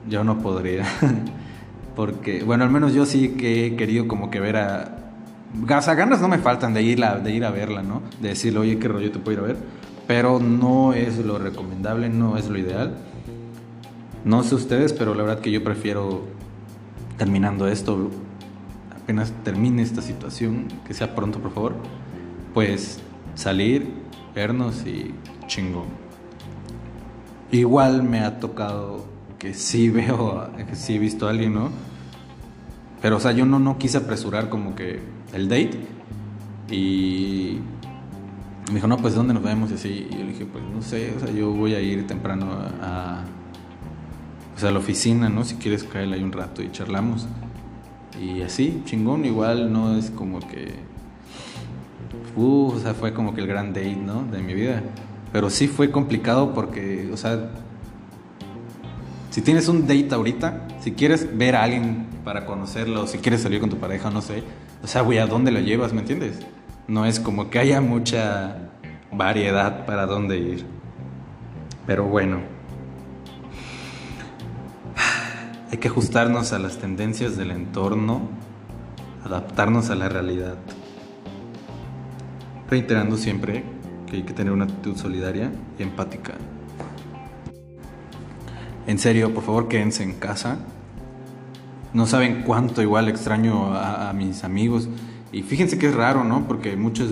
Yo 0.09 0.23
no 0.23 0.39
podría. 0.39 0.85
Porque, 1.95 2.43
bueno, 2.43 2.63
al 2.63 2.69
menos 2.69 2.93
yo 2.93 3.05
sí 3.05 3.29
que 3.29 3.65
he 3.65 3.75
querido 3.75 4.07
como 4.07 4.31
que 4.31 4.39
ver 4.39 4.55
a... 4.55 4.99
Ganas 5.65 6.21
no 6.21 6.27
me 6.27 6.39
faltan 6.39 6.73
de 6.73 6.81
ir, 6.81 7.03
a, 7.03 7.19
de 7.19 7.31
ir 7.31 7.45
a 7.45 7.51
verla, 7.51 7.83
¿no? 7.83 8.01
De 8.21 8.29
decirle, 8.29 8.59
oye, 8.59 8.79
qué 8.79 8.87
rollo 8.87 9.11
te 9.11 9.19
puedo 9.19 9.37
ir 9.37 9.43
a 9.43 9.47
ver. 9.47 9.57
Pero 10.07 10.39
no 10.39 10.93
es 10.93 11.19
lo 11.19 11.37
recomendable, 11.37 12.09
no 12.09 12.37
es 12.37 12.47
lo 12.49 12.57
ideal. 12.57 12.95
No 14.23 14.43
sé 14.43 14.55
ustedes, 14.55 14.93
pero 14.93 15.13
la 15.13 15.23
verdad 15.23 15.41
que 15.41 15.51
yo 15.51 15.63
prefiero, 15.63 16.23
terminando 17.17 17.67
esto, 17.67 18.09
apenas 18.95 19.31
termine 19.43 19.81
esta 19.81 20.01
situación, 20.01 20.69
que 20.87 20.93
sea 20.93 21.13
pronto, 21.13 21.39
por 21.39 21.53
favor, 21.53 21.75
pues 22.53 23.01
salir, 23.35 23.93
vernos 24.35 24.85
y 24.85 25.13
chingón. 25.47 25.87
Igual 27.51 28.03
me 28.03 28.19
ha 28.21 28.39
tocado 28.39 29.05
que 29.37 29.53
sí 29.53 29.89
veo, 29.91 30.49
que 30.69 30.75
sí 30.75 30.95
he 30.95 30.99
visto 30.99 31.27
a 31.27 31.31
alguien, 31.31 31.53
¿no? 31.53 31.69
Pero, 33.01 33.17
o 33.17 33.19
sea, 33.19 33.33
yo 33.33 33.45
no, 33.45 33.59
no 33.59 33.77
quise 33.77 33.97
apresurar 33.97 34.49
como 34.49 34.75
que 34.75 35.01
el 35.33 35.49
date. 35.49 35.77
Y 36.71 37.59
me 38.69 38.75
dijo, 38.75 38.87
no, 38.87 38.97
pues 38.97 39.13
¿dónde 39.13 39.33
nos 39.33 39.43
vemos? 39.43 39.71
Y 39.71 39.73
así. 39.73 40.07
Y 40.09 40.13
yo 40.13 40.19
le 40.19 40.31
dije, 40.31 40.45
pues 40.45 40.63
no 40.63 40.81
sé, 40.81 41.13
o 41.15 41.19
sea, 41.19 41.31
yo 41.31 41.51
voy 41.51 41.73
a 41.75 41.81
ir 41.81 42.07
temprano 42.07 42.47
a, 42.81 43.23
a 44.61 44.71
la 44.71 44.79
oficina, 44.79 45.27
¿no? 45.27 45.43
Si 45.43 45.55
quieres 45.55 45.83
caer 45.83 46.13
ahí 46.13 46.23
un 46.23 46.31
rato 46.31 46.63
y 46.63 46.71
charlamos. 46.71 47.27
Y 48.21 48.41
así, 48.41 48.81
chingón, 48.85 49.25
igual 49.25 49.73
no 49.73 49.97
es 49.97 50.09
como 50.09 50.39
que... 50.39 50.73
Uh, 52.35 52.71
o 52.75 52.79
sea, 52.79 52.93
fue 52.93 53.13
como 53.13 53.33
que 53.33 53.41
el 53.41 53.47
gran 53.47 53.73
date. 53.73 53.97
De 54.31 54.41
mi 54.41 54.53
vida. 54.53 54.81
Pero 55.31 55.49
sí 55.49 55.67
fue 55.67 55.91
complicado 55.91 56.53
porque, 56.53 57.09
o 57.11 57.17
sea, 57.17 57.49
si 59.29 59.41
tienes 59.41 59.67
un 59.67 59.81
date 59.81 60.09
ahorita, 60.11 60.67
si 60.79 60.91
quieres 60.91 61.35
ver 61.35 61.55
a 61.55 61.63
alguien 61.63 62.05
para 62.23 62.45
conocerlo, 62.45 63.07
si 63.07 63.17
quieres 63.17 63.41
salir 63.41 63.59
con 63.59 63.69
tu 63.69 63.77
pareja, 63.77 64.11
no 64.11 64.21
sé, 64.21 64.43
o 64.83 64.87
sea, 64.87 65.01
güey, 65.01 65.17
¿a 65.17 65.25
dónde 65.25 65.51
lo 65.51 65.59
llevas? 65.59 65.91
¿Me 65.91 66.01
entiendes? 66.01 66.39
No 66.87 67.05
es 67.05 67.19
como 67.19 67.49
que 67.49 67.57
haya 67.57 67.81
mucha 67.81 68.69
variedad 69.11 69.85
para 69.85 70.05
dónde 70.05 70.37
ir. 70.37 70.65
Pero 71.87 72.03
bueno, 72.05 72.41
hay 75.71 75.77
que 75.77 75.87
ajustarnos 75.87 76.53
a 76.53 76.59
las 76.59 76.77
tendencias 76.77 77.35
del 77.35 77.49
entorno, 77.49 78.29
adaptarnos 79.25 79.89
a 79.89 79.95
la 79.95 80.09
realidad. 80.09 80.57
Reiterando 82.73 83.17
siempre 83.17 83.63
hay 84.11 84.23
que 84.23 84.33
tener 84.33 84.51
una 84.51 84.63
actitud 84.63 84.97
solidaria 84.97 85.51
y 85.77 85.83
empática. 85.83 86.33
En 88.87 88.97
serio, 88.97 89.31
por 89.31 89.43
favor, 89.43 89.67
quédense 89.67 90.01
en 90.01 90.13
casa. 90.13 90.57
No 91.93 92.07
saben 92.07 92.41
cuánto 92.41 92.81
igual 92.81 93.09
extraño 93.09 93.75
a, 93.75 94.11
mis 94.13 94.43
amigos. 94.43 94.89
Y 95.31 95.43
fíjense 95.43 95.77
que 95.77 95.85
es 95.85 95.93
raro, 95.93 96.23
¿no? 96.23 96.47
Porque 96.47 96.75
muchos, 96.75 97.11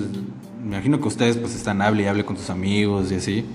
me 0.63 0.77
imagino 0.77 0.99
que 0.99 1.09
ustedes 1.09 1.37
pues 1.37 1.53
están 1.53 1.83
hable 1.83 2.01
y 2.01 2.05
hable 2.07 2.25
con 2.25 2.37
tus 2.37 2.49
amigos 2.49 3.11
y 3.11 3.15
así. 3.17 3.45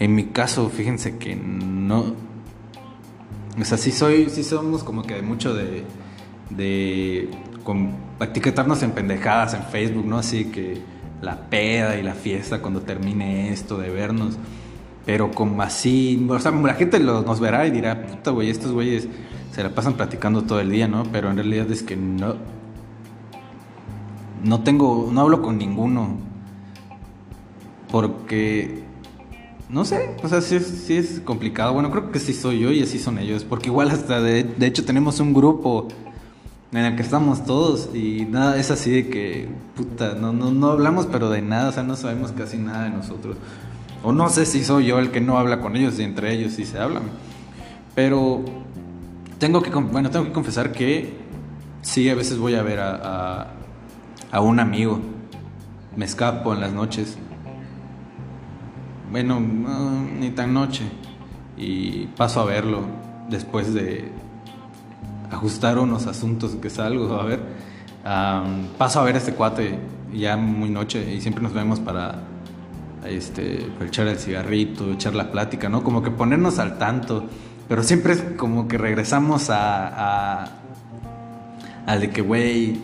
En 0.00 0.14
mi 0.14 0.24
caso, 0.28 0.70
fíjense 0.70 1.18
que 1.18 1.36
no... 1.36 2.14
O 3.60 3.64
sea, 3.66 3.76
sí, 3.76 3.92
soy, 3.92 4.30
sí 4.30 4.42
somos 4.42 4.82
como 4.82 5.02
que 5.02 5.20
mucho 5.20 5.52
de... 5.52 5.84
de 6.48 7.28
con, 7.62 7.90
etiquetarnos 8.20 8.82
en 8.82 8.92
pendejadas 8.92 9.52
en 9.52 9.64
Facebook, 9.64 10.06
¿no? 10.06 10.16
Así 10.16 10.46
que 10.46 10.95
la 11.26 11.50
peda 11.50 11.98
y 11.98 12.02
la 12.02 12.14
fiesta 12.14 12.62
cuando 12.62 12.80
termine 12.80 13.52
esto 13.52 13.76
de 13.76 13.90
vernos. 13.90 14.38
Pero 15.04 15.30
como 15.32 15.60
así, 15.60 16.24
o 16.28 16.38
sea, 16.38 16.52
la 16.52 16.74
gente 16.74 16.98
nos 17.00 17.40
verá 17.40 17.66
y 17.66 17.70
dirá, 17.70 18.06
puta, 18.06 18.30
güey, 18.30 18.48
estos 18.48 18.72
güeyes 18.72 19.08
se 19.52 19.62
la 19.62 19.74
pasan 19.74 19.94
platicando 19.94 20.42
todo 20.42 20.60
el 20.60 20.70
día, 20.70 20.88
¿no? 20.88 21.02
Pero 21.12 21.30
en 21.30 21.36
realidad 21.36 21.70
es 21.70 21.82
que 21.82 21.96
no. 21.96 22.36
No 24.42 24.62
tengo, 24.62 25.10
no 25.12 25.20
hablo 25.20 25.42
con 25.42 25.58
ninguno. 25.58 26.16
Porque, 27.90 28.84
no 29.68 29.84
sé, 29.84 30.16
o 30.22 30.28
sea, 30.28 30.40
sí, 30.40 30.60
sí 30.60 30.96
es 30.96 31.20
complicado. 31.20 31.72
Bueno, 31.72 31.90
creo 31.90 32.12
que 32.12 32.20
sí 32.20 32.32
soy 32.32 32.60
yo 32.60 32.70
y 32.70 32.82
así 32.82 32.98
son 32.98 33.18
ellos. 33.18 33.44
Porque 33.44 33.68
igual 33.68 33.90
hasta, 33.90 34.20
de, 34.20 34.44
de 34.44 34.66
hecho, 34.66 34.84
tenemos 34.84 35.18
un 35.18 35.34
grupo 35.34 35.88
en 36.72 36.78
el 36.78 36.96
que 36.96 37.02
estamos 37.02 37.44
todos 37.44 37.90
y 37.94 38.26
nada, 38.28 38.56
es 38.58 38.70
así 38.70 38.90
de 38.90 39.08
que, 39.08 39.48
puta, 39.76 40.14
no, 40.14 40.32
no, 40.32 40.50
no 40.50 40.70
hablamos 40.70 41.06
pero 41.06 41.30
de 41.30 41.42
nada, 41.42 41.68
o 41.68 41.72
sea, 41.72 41.82
no 41.82 41.96
sabemos 41.96 42.32
casi 42.32 42.58
nada 42.58 42.84
de 42.84 42.90
nosotros. 42.90 43.36
O 44.02 44.12
no 44.12 44.28
sé 44.28 44.46
si 44.46 44.64
soy 44.64 44.86
yo 44.86 44.98
el 44.98 45.10
que 45.10 45.20
no 45.20 45.38
habla 45.38 45.60
con 45.60 45.76
ellos 45.76 45.98
y 45.98 46.02
entre 46.02 46.32
ellos 46.32 46.52
sí 46.52 46.64
se 46.64 46.78
hablan. 46.78 47.04
Pero 47.94 48.44
tengo 49.38 49.62
que, 49.62 49.70
bueno, 49.70 50.10
tengo 50.10 50.26
que 50.26 50.32
confesar 50.32 50.72
que 50.72 51.14
sí, 51.82 52.08
a 52.10 52.14
veces 52.14 52.38
voy 52.38 52.54
a 52.54 52.62
ver 52.62 52.80
a, 52.80 53.48
a, 54.30 54.40
un 54.40 54.60
amigo. 54.60 55.00
Me 55.96 56.04
escapo 56.04 56.52
en 56.52 56.60
las 56.60 56.72
noches. 56.72 57.16
Bueno, 59.10 59.40
ni 59.40 60.30
tan 60.30 60.52
noche. 60.52 60.84
Y 61.56 62.06
paso 62.08 62.40
a 62.40 62.44
verlo 62.44 62.82
después 63.30 63.72
de, 63.72 64.10
ajustar 65.30 65.78
unos 65.78 66.06
asuntos 66.06 66.56
que 66.56 66.70
salgo 66.70 67.14
a 67.14 67.24
ver. 67.24 67.40
paso 68.78 69.00
a 69.00 69.04
ver 69.04 69.16
a 69.16 69.18
este 69.18 69.32
cuate 69.32 69.78
ya 70.12 70.36
muy 70.36 70.70
noche 70.70 71.14
y 71.14 71.20
siempre 71.20 71.42
nos 71.42 71.52
vemos 71.52 71.80
para 71.80 72.22
este, 73.04 73.66
echar 73.84 74.06
el 74.08 74.18
cigarrito, 74.18 74.92
echar 74.92 75.14
la 75.14 75.30
plática, 75.30 75.68
¿no? 75.68 75.82
Como 75.82 76.02
que 76.02 76.10
ponernos 76.10 76.58
al 76.58 76.78
tanto. 76.78 77.24
Pero 77.68 77.82
siempre 77.82 78.12
es 78.12 78.22
como 78.36 78.68
que 78.68 78.78
regresamos 78.78 79.50
a, 79.50 80.42
a 80.42 80.52
al 81.86 82.00
de 82.00 82.10
que, 82.10 82.20
güey, 82.20 82.80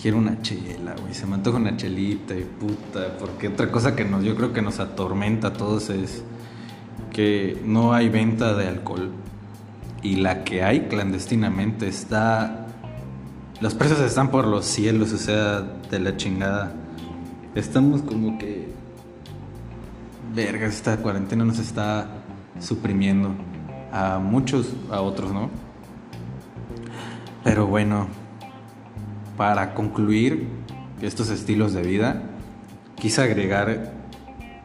quiero 0.00 0.18
una 0.18 0.40
chela, 0.42 0.94
güey, 1.00 1.14
se 1.14 1.26
me 1.26 1.34
antoja 1.34 1.58
una 1.58 1.76
chelita 1.76 2.34
y 2.34 2.44
puta, 2.44 3.16
porque 3.18 3.48
otra 3.48 3.70
cosa 3.70 3.96
que 3.96 4.04
nos, 4.04 4.22
yo 4.22 4.34
creo 4.36 4.52
que 4.52 4.62
nos 4.62 4.80
atormenta 4.80 5.48
a 5.48 5.52
todos 5.54 5.90
es 5.90 6.22
que 7.10 7.60
no 7.64 7.92
hay 7.92 8.08
venta 8.08 8.54
de 8.54 8.68
alcohol 8.68 9.10
y 10.02 10.16
la 10.16 10.44
que 10.44 10.62
hay 10.62 10.88
clandestinamente 10.88 11.88
está... 11.88 12.66
Los 13.60 13.74
precios 13.74 14.00
están 14.00 14.30
por 14.30 14.46
los 14.46 14.64
cielos, 14.64 15.12
o 15.12 15.18
sea, 15.18 15.60
de 15.60 15.98
la 16.00 16.16
chingada. 16.16 16.72
Estamos 17.54 18.02
como 18.02 18.38
que... 18.38 18.72
Verga, 20.34 20.66
esta 20.66 20.96
cuarentena 20.98 21.44
nos 21.44 21.58
está 21.58 22.08
suprimiendo. 22.58 23.34
A 23.92 24.18
muchos, 24.18 24.72
a 24.90 25.00
otros, 25.00 25.32
¿no? 25.32 25.50
Pero 27.42 27.66
bueno, 27.66 28.06
para 29.36 29.74
concluir 29.74 30.48
estos 31.02 31.30
estilos 31.30 31.72
de 31.72 31.82
vida, 31.82 32.22
quise 32.96 33.22
agregar 33.22 33.92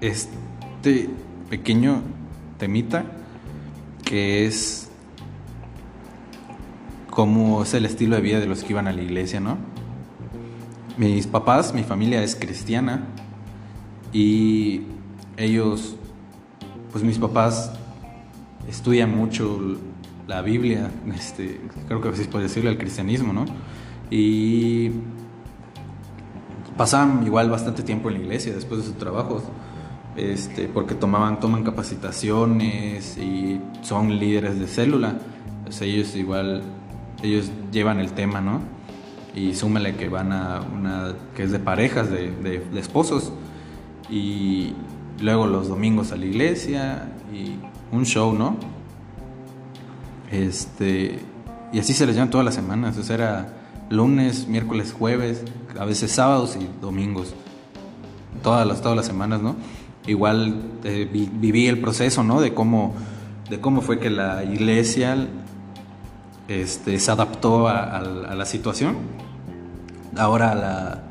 este 0.02 1.10
pequeño 1.50 2.02
temita 2.58 3.06
que 4.04 4.46
es 4.46 4.85
cómo 7.16 7.64
es 7.64 7.74
el 7.74 7.86
estilo 7.86 8.18
de 8.18 8.22
vida 8.22 8.40
de 8.42 8.46
los 8.46 8.64
que 8.64 8.74
iban 8.74 8.88
a 8.88 8.92
la 8.92 9.02
iglesia, 9.02 9.40
¿no? 9.40 9.58
Mis 10.98 11.28
papás, 11.28 11.74
mi 11.74 11.84
familia 11.84 12.22
es 12.22 12.36
cristiana 12.36 13.06
y 14.12 14.82
ellos, 15.38 15.96
pues 16.92 17.04
mis 17.04 17.18
papás 17.18 17.72
estudian 18.68 19.16
mucho 19.16 19.78
la 20.28 20.42
Biblia, 20.42 20.92
este, 21.16 21.62
creo 21.88 22.02
que 22.02 22.10
así 22.10 22.26
puede 22.26 22.44
decirlo, 22.44 22.70
el 22.70 22.78
cristianismo, 22.78 23.32
¿no? 23.32 23.46
Y 24.12 24.92
pasaban 26.76 27.26
igual 27.26 27.50
bastante 27.50 27.82
tiempo 27.82 28.10
en 28.10 28.16
la 28.16 28.22
iglesia 28.22 28.54
después 28.54 28.82
de 28.82 28.88
sus 28.88 28.98
trabajos, 28.98 29.44
este, 30.18 30.68
porque 30.68 30.96
tomaban, 30.96 31.40
toman 31.40 31.64
capacitaciones 31.64 33.18
y 33.18 33.62
son 33.82 34.20
líderes 34.20 34.60
de 34.60 34.68
célula. 34.68 35.18
Ellos 35.82 36.16
igual, 36.16 36.62
ellos 37.26 37.52
llevan 37.72 38.00
el 38.00 38.14
tema, 38.14 38.42
¿no? 38.42 38.62
Y 39.36 39.54
súmale 39.54 39.96
que 39.96 40.08
van 40.08 40.32
a 40.32 40.62
una, 40.62 41.14
que 41.36 41.44
es 41.44 41.52
de 41.52 41.60
parejas, 41.60 42.10
de, 42.10 42.32
de 42.32 42.80
esposos, 42.80 43.34
y 44.10 44.74
luego 45.20 45.48
los 45.48 45.68
domingos 45.68 46.12
a 46.12 46.16
la 46.16 46.26
iglesia 46.26 47.10
y 47.34 47.56
un 47.96 48.06
show, 48.06 48.34
¿no? 48.34 48.58
Este, 50.32 51.20
y 51.72 51.80
así 51.80 51.94
se 51.94 52.06
les 52.06 52.16
llaman 52.16 52.30
todas 52.30 52.46
las 52.46 52.56
semanas, 52.56 52.98
o 52.98 53.04
sea, 53.04 53.16
era 53.16 53.54
lunes, 53.90 54.48
miércoles, 54.48 54.94
jueves, 54.98 55.44
a 55.78 55.86
veces 55.86 56.12
sábados 56.12 56.58
y 56.60 56.68
domingos, 56.82 57.34
todas 58.44 58.66
las, 58.68 58.82
todas 58.82 58.98
las 58.98 59.06
semanas, 59.06 59.42
¿no? 59.42 59.56
Igual 60.08 60.62
eh, 60.84 61.10
viví 61.12 61.68
el 61.68 61.80
proceso, 61.80 62.24
¿no? 62.24 62.42
De 62.42 62.54
cómo, 62.54 62.94
de 63.50 63.60
cómo 63.60 63.82
fue 63.82 64.00
que 64.00 64.10
la 64.10 64.44
iglesia 64.44 65.28
este, 66.48 67.00
se 67.00 67.12
adaptó 67.12 67.68
a, 67.68 68.02
la 68.02 68.46
situación. 68.46 68.98
Ahora 70.18 70.56
la, 70.56 71.04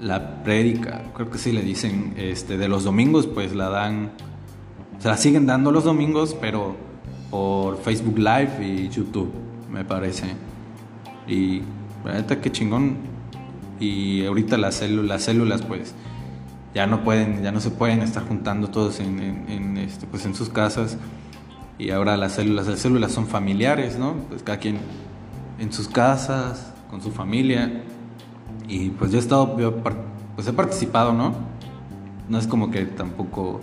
la 0.00 0.42
prédica, 0.42 1.02
creo 1.14 1.30
que 1.30 1.38
sí 1.38 1.52
le 1.52 1.62
dicen, 1.62 2.14
este, 2.16 2.56
de 2.56 2.68
los 2.68 2.84
domingos, 2.84 3.26
pues 3.26 3.54
la 3.54 3.68
dan, 3.68 4.12
se 4.98 5.08
la 5.08 5.16
siguen 5.16 5.46
dando 5.46 5.72
los 5.72 5.84
domingos, 5.84 6.36
pero 6.40 6.76
por 7.30 7.78
Facebook 7.78 8.18
Live 8.18 8.58
y 8.60 8.88
YouTube, 8.88 9.32
me 9.70 9.84
parece. 9.84 10.26
Y 11.26 11.62
verdad 12.04 12.38
qué 12.38 12.50
chingón. 12.50 12.96
Y 13.78 14.26
ahorita 14.26 14.58
las 14.58 14.76
células, 14.76 15.08
las 15.08 15.22
células 15.22 15.62
pues 15.62 15.94
ya 16.74 16.86
no 16.86 17.02
pueden, 17.02 17.42
ya 17.42 17.52
no 17.52 17.60
se 17.60 17.70
pueden 17.70 18.02
estar 18.02 18.26
juntando 18.26 18.68
todos 18.68 19.00
en, 19.00 19.78
este, 19.78 20.06
pues 20.06 20.26
en 20.26 20.34
sus 20.34 20.48
casas. 20.48 20.98
Y 21.80 21.90
ahora 21.92 22.18
las 22.18 22.32
células, 22.32 22.66
las 22.66 22.78
células 22.78 23.10
son 23.10 23.26
familiares, 23.26 23.98
¿no? 23.98 24.12
Pues 24.28 24.42
cada 24.42 24.58
quien 24.58 24.76
en 25.58 25.72
sus 25.72 25.88
casas, 25.88 26.74
con 26.90 27.00
su 27.00 27.10
familia. 27.10 27.84
Y 28.68 28.90
pues 28.90 29.10
yo 29.10 29.16
he 29.16 29.20
estado, 29.20 29.56
pues 30.34 30.46
he 30.46 30.52
participado, 30.52 31.14
¿no? 31.14 31.34
No 32.28 32.38
es 32.38 32.46
como 32.46 32.70
que 32.70 32.84
tampoco 32.84 33.62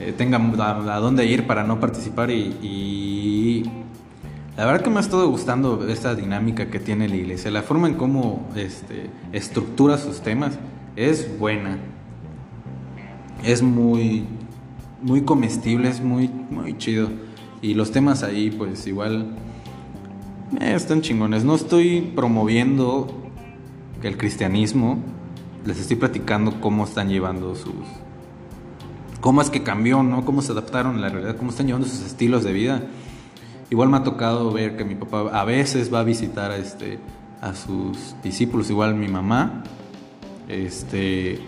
eh, 0.00 0.12
tenga 0.12 0.38
a, 0.38 0.98
dónde 0.98 1.24
ir 1.26 1.46
para 1.46 1.62
no 1.62 1.78
participar 1.78 2.30
y, 2.32 3.62
la 4.56 4.66
verdad 4.66 4.82
que 4.82 4.90
me 4.90 4.96
ha 4.96 5.00
estado 5.00 5.28
gustando 5.28 5.86
esta 5.88 6.16
dinámica 6.16 6.68
que 6.68 6.80
tiene 6.80 7.08
la 7.08 7.14
iglesia, 7.14 7.48
la 7.52 7.62
forma 7.62 7.86
en 7.86 7.94
cómo 7.94 8.48
este, 8.56 9.08
estructura 9.32 9.98
sus 9.98 10.20
temas 10.20 10.58
es 10.96 11.38
buena, 11.38 11.78
es 13.44 13.62
muy, 13.62 14.24
muy 15.02 15.22
comestible, 15.22 15.88
es 15.88 16.00
muy, 16.00 16.28
muy 16.28 16.76
chido 16.78 17.08
y 17.60 17.74
los 17.74 17.90
temas 17.90 18.22
ahí 18.22 18.50
pues 18.50 18.86
igual 18.86 19.36
eh, 20.60 20.72
están 20.74 21.02
chingones. 21.02 21.44
No 21.44 21.54
estoy 21.54 22.12
promoviendo 22.14 23.08
el 24.02 24.16
cristianismo, 24.16 24.98
les 25.64 25.80
estoy 25.80 25.96
platicando 25.96 26.60
cómo 26.60 26.84
están 26.84 27.08
llevando 27.08 27.54
sus, 27.54 27.74
cómo 29.20 29.42
es 29.42 29.50
que 29.50 29.62
cambió, 29.62 30.02
¿no? 30.02 30.24
Cómo 30.24 30.42
se 30.42 30.52
adaptaron 30.52 30.96
a 30.96 31.00
la 31.00 31.08
realidad, 31.08 31.36
cómo 31.36 31.50
están 31.50 31.66
llevando 31.66 31.88
sus 31.88 32.00
estilos 32.00 32.44
de 32.44 32.52
vida. 32.52 32.82
Igual 33.70 33.90
me 33.90 33.98
ha 33.98 34.02
tocado 34.02 34.50
ver 34.52 34.76
que 34.76 34.84
mi 34.84 34.94
papá 34.94 35.28
a 35.38 35.44
veces 35.44 35.92
va 35.92 36.00
a 36.00 36.04
visitar 36.04 36.50
a, 36.50 36.56
este, 36.56 36.98
a 37.42 37.54
sus 37.54 38.14
discípulos, 38.22 38.70
igual 38.70 38.94
mi 38.94 39.08
mamá. 39.08 39.62
Este, 40.48 41.38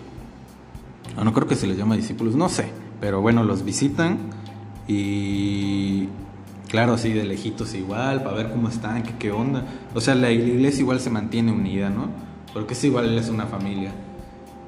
no 1.23 1.33
creo 1.33 1.47
que 1.47 1.55
se 1.55 1.65
les 1.65 1.77
llama 1.77 1.95
discípulos, 1.95 2.35
no 2.35 2.47
sé, 2.47 2.69
pero 3.01 3.19
bueno, 3.19 3.43
los 3.43 3.65
visitan 3.65 4.17
y 4.87 6.07
claro, 6.69 6.93
así 6.93 7.11
de 7.11 7.25
lejitos 7.25 7.73
igual, 7.73 8.23
para 8.23 8.37
ver 8.37 8.51
cómo 8.51 8.69
están, 8.69 9.03
qué, 9.03 9.15
qué 9.19 9.31
onda. 9.31 9.65
O 9.93 9.99
sea, 9.99 10.15
la 10.15 10.31
iglesia 10.31 10.81
igual 10.81 11.01
se 11.01 11.09
mantiene 11.09 11.51
unida, 11.51 11.89
¿no? 11.89 12.07
Porque 12.53 12.73
es 12.73 12.83
igual, 12.85 13.17
es 13.17 13.27
una 13.27 13.47
familia. 13.47 13.91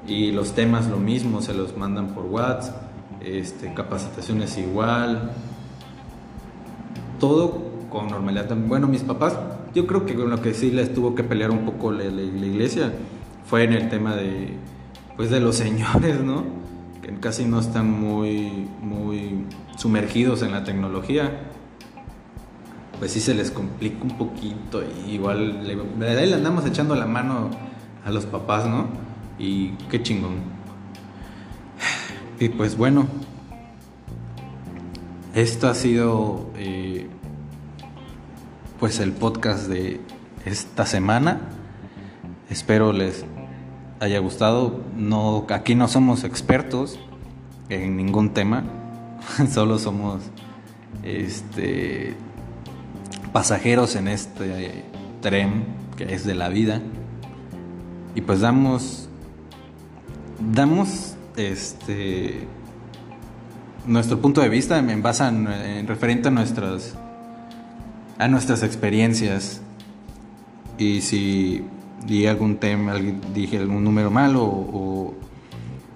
Y 0.06 0.32
los 0.32 0.52
temas 0.52 0.88
lo 0.88 0.98
mismo, 0.98 1.40
se 1.40 1.54
los 1.54 1.78
mandan 1.78 2.08
por 2.08 2.26
WhatsApp 2.26 2.84
este, 3.24 3.72
capacitaciones 3.72 4.58
igual, 4.58 5.32
todo 7.18 7.62
con 7.90 8.08
normalidad. 8.08 8.54
Bueno, 8.54 8.86
mis 8.86 9.02
papás, 9.02 9.38
yo 9.74 9.86
creo 9.86 10.04
que 10.04 10.14
con 10.14 10.30
lo 10.30 10.40
que 10.40 10.54
sí 10.54 10.70
les 10.70 10.92
tuvo 10.92 11.14
que 11.14 11.24
pelear 11.24 11.50
un 11.50 11.64
poco 11.64 11.90
la, 11.92 12.04
iglesia 12.04 12.92
fue 13.46 13.64
en 13.64 13.72
el 13.72 13.88
tema 13.88 14.14
de, 14.14 14.56
pues 15.16 15.30
de 15.30 15.40
los 15.40 15.56
señores, 15.56 16.20
¿no? 16.20 16.63
Casi 17.20 17.44
no 17.44 17.60
están 17.60 17.90
muy, 17.90 18.68
muy 18.80 19.44
sumergidos 19.76 20.42
en 20.42 20.52
la 20.52 20.64
tecnología. 20.64 21.50
Pues 22.98 23.12
sí 23.12 23.20
se 23.20 23.34
les 23.34 23.50
complica 23.50 24.02
un 24.02 24.16
poquito. 24.16 24.82
igual 25.08 25.66
le, 25.66 26.26
le 26.26 26.34
andamos 26.34 26.64
echando 26.66 26.94
la 26.94 27.06
mano 27.06 27.50
a 28.04 28.10
los 28.10 28.26
papás, 28.26 28.66
¿no? 28.66 28.88
Y 29.38 29.70
qué 29.90 30.02
chingón. 30.02 30.54
Y 32.40 32.48
pues 32.48 32.76
bueno, 32.76 33.06
esto 35.34 35.68
ha 35.68 35.74
sido 35.74 36.50
eh, 36.56 37.08
pues 38.78 39.00
el 39.00 39.12
podcast 39.12 39.68
de 39.68 40.00
esta 40.44 40.84
semana. 40.84 41.40
Espero 42.50 42.92
les 42.92 43.24
haya 44.04 44.18
gustado. 44.18 44.80
No, 44.96 45.46
aquí 45.50 45.74
no 45.74 45.88
somos 45.88 46.24
expertos 46.24 46.98
en 47.68 47.96
ningún 47.96 48.30
tema, 48.30 48.64
solo 49.50 49.78
somos 49.78 50.22
este 51.02 52.14
pasajeros 53.32 53.96
en 53.96 54.06
este 54.08 54.84
tren 55.20 55.64
que 55.96 56.14
es 56.14 56.24
de 56.24 56.34
la 56.34 56.48
vida. 56.48 56.80
Y 58.14 58.20
pues 58.20 58.40
damos 58.40 59.08
damos 60.52 61.16
este 61.36 62.46
nuestro 63.86 64.20
punto 64.20 64.40
de 64.40 64.48
vista 64.48 64.78
en 64.78 65.02
base 65.02 65.24
en, 65.24 65.86
referente 65.86 66.28
a 66.28 66.30
nuestras 66.30 66.94
a 68.18 68.28
nuestras 68.28 68.62
experiencias 68.62 69.60
y 70.78 71.00
si 71.00 71.64
di 72.06 72.26
algún 72.26 72.56
tema 72.56 72.94
dije 72.94 73.58
algún 73.58 73.84
número 73.84 74.10
malo 74.10 74.44
o, 74.44 75.14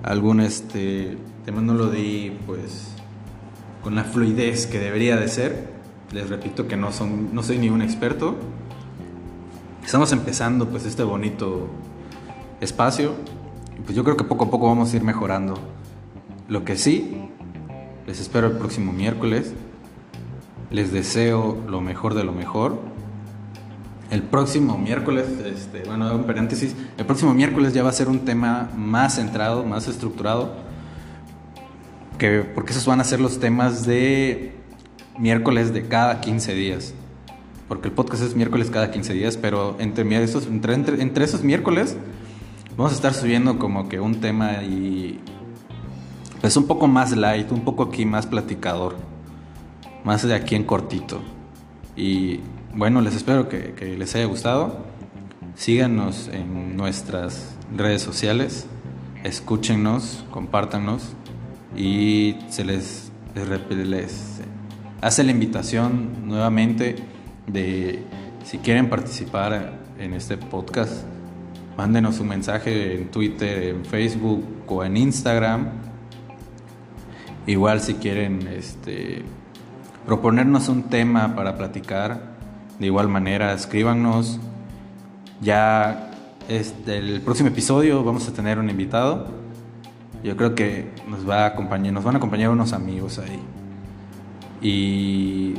algún 0.02 0.40
este 0.40 1.16
tema 1.44 1.60
no 1.60 1.74
lo 1.74 1.90
di 1.90 2.32
pues 2.46 2.94
con 3.82 3.94
la 3.94 4.04
fluidez 4.04 4.66
que 4.66 4.78
debería 4.78 5.16
de 5.16 5.28
ser 5.28 5.70
les 6.12 6.30
repito 6.30 6.68
que 6.68 6.76
no 6.76 6.92
son 6.92 7.34
no 7.34 7.42
soy 7.42 7.58
ni 7.58 7.68
un 7.68 7.82
experto 7.82 8.36
estamos 9.84 10.12
empezando 10.12 10.68
pues 10.68 10.86
este 10.86 11.02
bonito 11.02 11.68
espacio 12.60 13.14
pues 13.84 13.96
yo 13.96 14.04
creo 14.04 14.16
que 14.16 14.24
poco 14.24 14.44
a 14.44 14.50
poco 14.50 14.66
vamos 14.66 14.92
a 14.92 14.96
ir 14.96 15.02
mejorando. 15.02 15.54
Lo 16.48 16.64
que 16.64 16.76
sí, 16.76 17.30
les 18.06 18.20
espero 18.20 18.48
el 18.48 18.58
próximo 18.58 18.92
miércoles. 18.92 19.54
Les 20.70 20.92
deseo 20.92 21.56
lo 21.66 21.80
mejor 21.80 22.14
de 22.14 22.24
lo 22.24 22.32
mejor. 22.32 22.78
El 24.10 24.22
próximo 24.22 24.78
miércoles, 24.78 25.26
este, 25.44 25.82
bueno, 25.84 26.10
en 26.12 26.24
paréntesis, 26.24 26.74
el 26.96 27.04
próximo 27.04 27.34
miércoles 27.34 27.74
ya 27.74 27.82
va 27.82 27.90
a 27.90 27.92
ser 27.92 28.08
un 28.08 28.20
tema 28.20 28.70
más 28.74 29.16
centrado, 29.16 29.64
más 29.64 29.86
estructurado, 29.86 30.54
que, 32.18 32.40
porque 32.54 32.72
esos 32.72 32.86
van 32.86 33.00
a 33.00 33.04
ser 33.04 33.20
los 33.20 33.38
temas 33.38 33.84
de 33.86 34.56
miércoles 35.18 35.72
de 35.72 35.86
cada 35.86 36.20
15 36.20 36.54
días. 36.54 36.94
Porque 37.68 37.88
el 37.88 37.94
podcast 37.94 38.22
es 38.22 38.34
miércoles 38.34 38.70
cada 38.70 38.90
15 38.90 39.12
días, 39.12 39.36
pero 39.36 39.76
entre, 39.78 40.22
esos, 40.22 40.46
entre 40.46 41.24
esos 41.24 41.44
miércoles 41.44 41.98
Vamos 42.78 42.92
a 42.92 42.94
estar 42.94 43.12
subiendo 43.12 43.58
como 43.58 43.88
que 43.88 43.98
un 43.98 44.20
tema 44.20 44.62
y 44.62 45.18
pues 46.40 46.56
un 46.56 46.68
poco 46.68 46.86
más 46.86 47.10
light, 47.16 47.50
un 47.50 47.64
poco 47.64 47.82
aquí 47.82 48.06
más 48.06 48.24
platicador, 48.24 48.94
más 50.04 50.22
de 50.24 50.32
aquí 50.32 50.54
en 50.54 50.62
cortito. 50.62 51.20
Y 51.96 52.38
bueno, 52.74 53.00
les 53.00 53.14
espero 53.14 53.48
que, 53.48 53.96
les 53.98 54.14
haya 54.14 54.26
gustado. 54.26 54.84
Síganos 55.54 56.28
en 56.32 56.76
nuestras 56.76 57.56
redes 57.76 58.02
sociales, 58.02 58.66
escúchenos, 59.24 60.24
compártanos 60.30 61.14
y 61.76 62.36
se 62.48 62.64
les, 62.64 63.10
hace 65.00 65.24
la 65.24 65.30
invitación 65.32 66.28
nuevamente 66.28 66.96
de 67.46 68.04
si 68.44 68.58
quieren 68.58 68.88
participar 68.88 69.72
en 69.98 70.14
este 70.14 70.36
podcast 70.36 71.04
Mándenos 71.78 72.18
un 72.18 72.26
mensaje 72.26 72.96
en 72.96 73.08
Twitter, 73.12 73.68
en 73.68 73.84
Facebook 73.84 74.44
o 74.66 74.82
en 74.82 74.96
Instagram. 74.96 75.68
Igual 77.46 77.80
si 77.80 77.94
quieren 77.94 78.48
este, 78.48 79.22
proponernos 80.04 80.68
un 80.68 80.82
tema 80.90 81.36
para 81.36 81.56
platicar. 81.56 82.37
De 82.78 82.86
igual 82.86 83.08
manera, 83.08 83.52
escríbanos. 83.52 84.38
Ya 85.40 86.10
este, 86.48 86.98
el 86.98 87.20
próximo 87.20 87.48
episodio 87.48 88.04
vamos 88.04 88.28
a 88.28 88.32
tener 88.32 88.58
un 88.58 88.70
invitado. 88.70 89.26
Yo 90.22 90.36
creo 90.36 90.54
que 90.54 90.90
nos 91.08 91.28
va 91.28 91.44
a 91.44 91.46
acompañar, 91.46 91.92
nos 91.92 92.04
van 92.04 92.14
a 92.14 92.18
acompañar 92.18 92.50
unos 92.50 92.72
amigos 92.72 93.18
ahí. 93.18 93.40
Y 94.60 95.54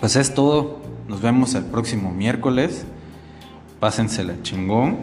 pues 0.00 0.16
es 0.16 0.34
todo. 0.34 0.80
Nos 1.08 1.22
vemos 1.22 1.54
el 1.54 1.64
próximo 1.64 2.12
miércoles. 2.12 2.86
Pásensela 3.80 4.34
chingón. 4.42 4.98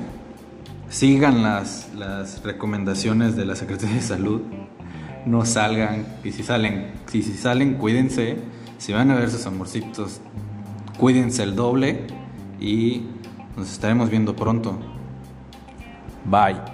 Sigan 0.89 1.43
las, 1.43 1.93
las 1.95 2.43
recomendaciones 2.43 3.35
de 3.35 3.45
la 3.45 3.55
Secretaría 3.55 3.95
de 3.95 4.01
Salud. 4.01 4.41
No 5.25 5.45
salgan. 5.45 6.05
Y 6.23 6.31
si 6.31 6.43
salen, 6.43 6.91
si, 7.07 7.23
si 7.23 7.33
salen, 7.33 7.75
cuídense. 7.75 8.37
Si 8.77 8.91
van 8.91 9.11
a 9.11 9.15
ver 9.15 9.29
sus 9.29 9.45
amorcitos, 9.45 10.19
cuídense 11.03 11.43
el 11.43 11.53
doble. 11.53 12.07
Y 12.61 13.01
nos 13.57 13.69
estaremos 13.69 14.09
viendo 14.09 14.37
pronto. 14.37 14.79
Bye. 16.23 16.72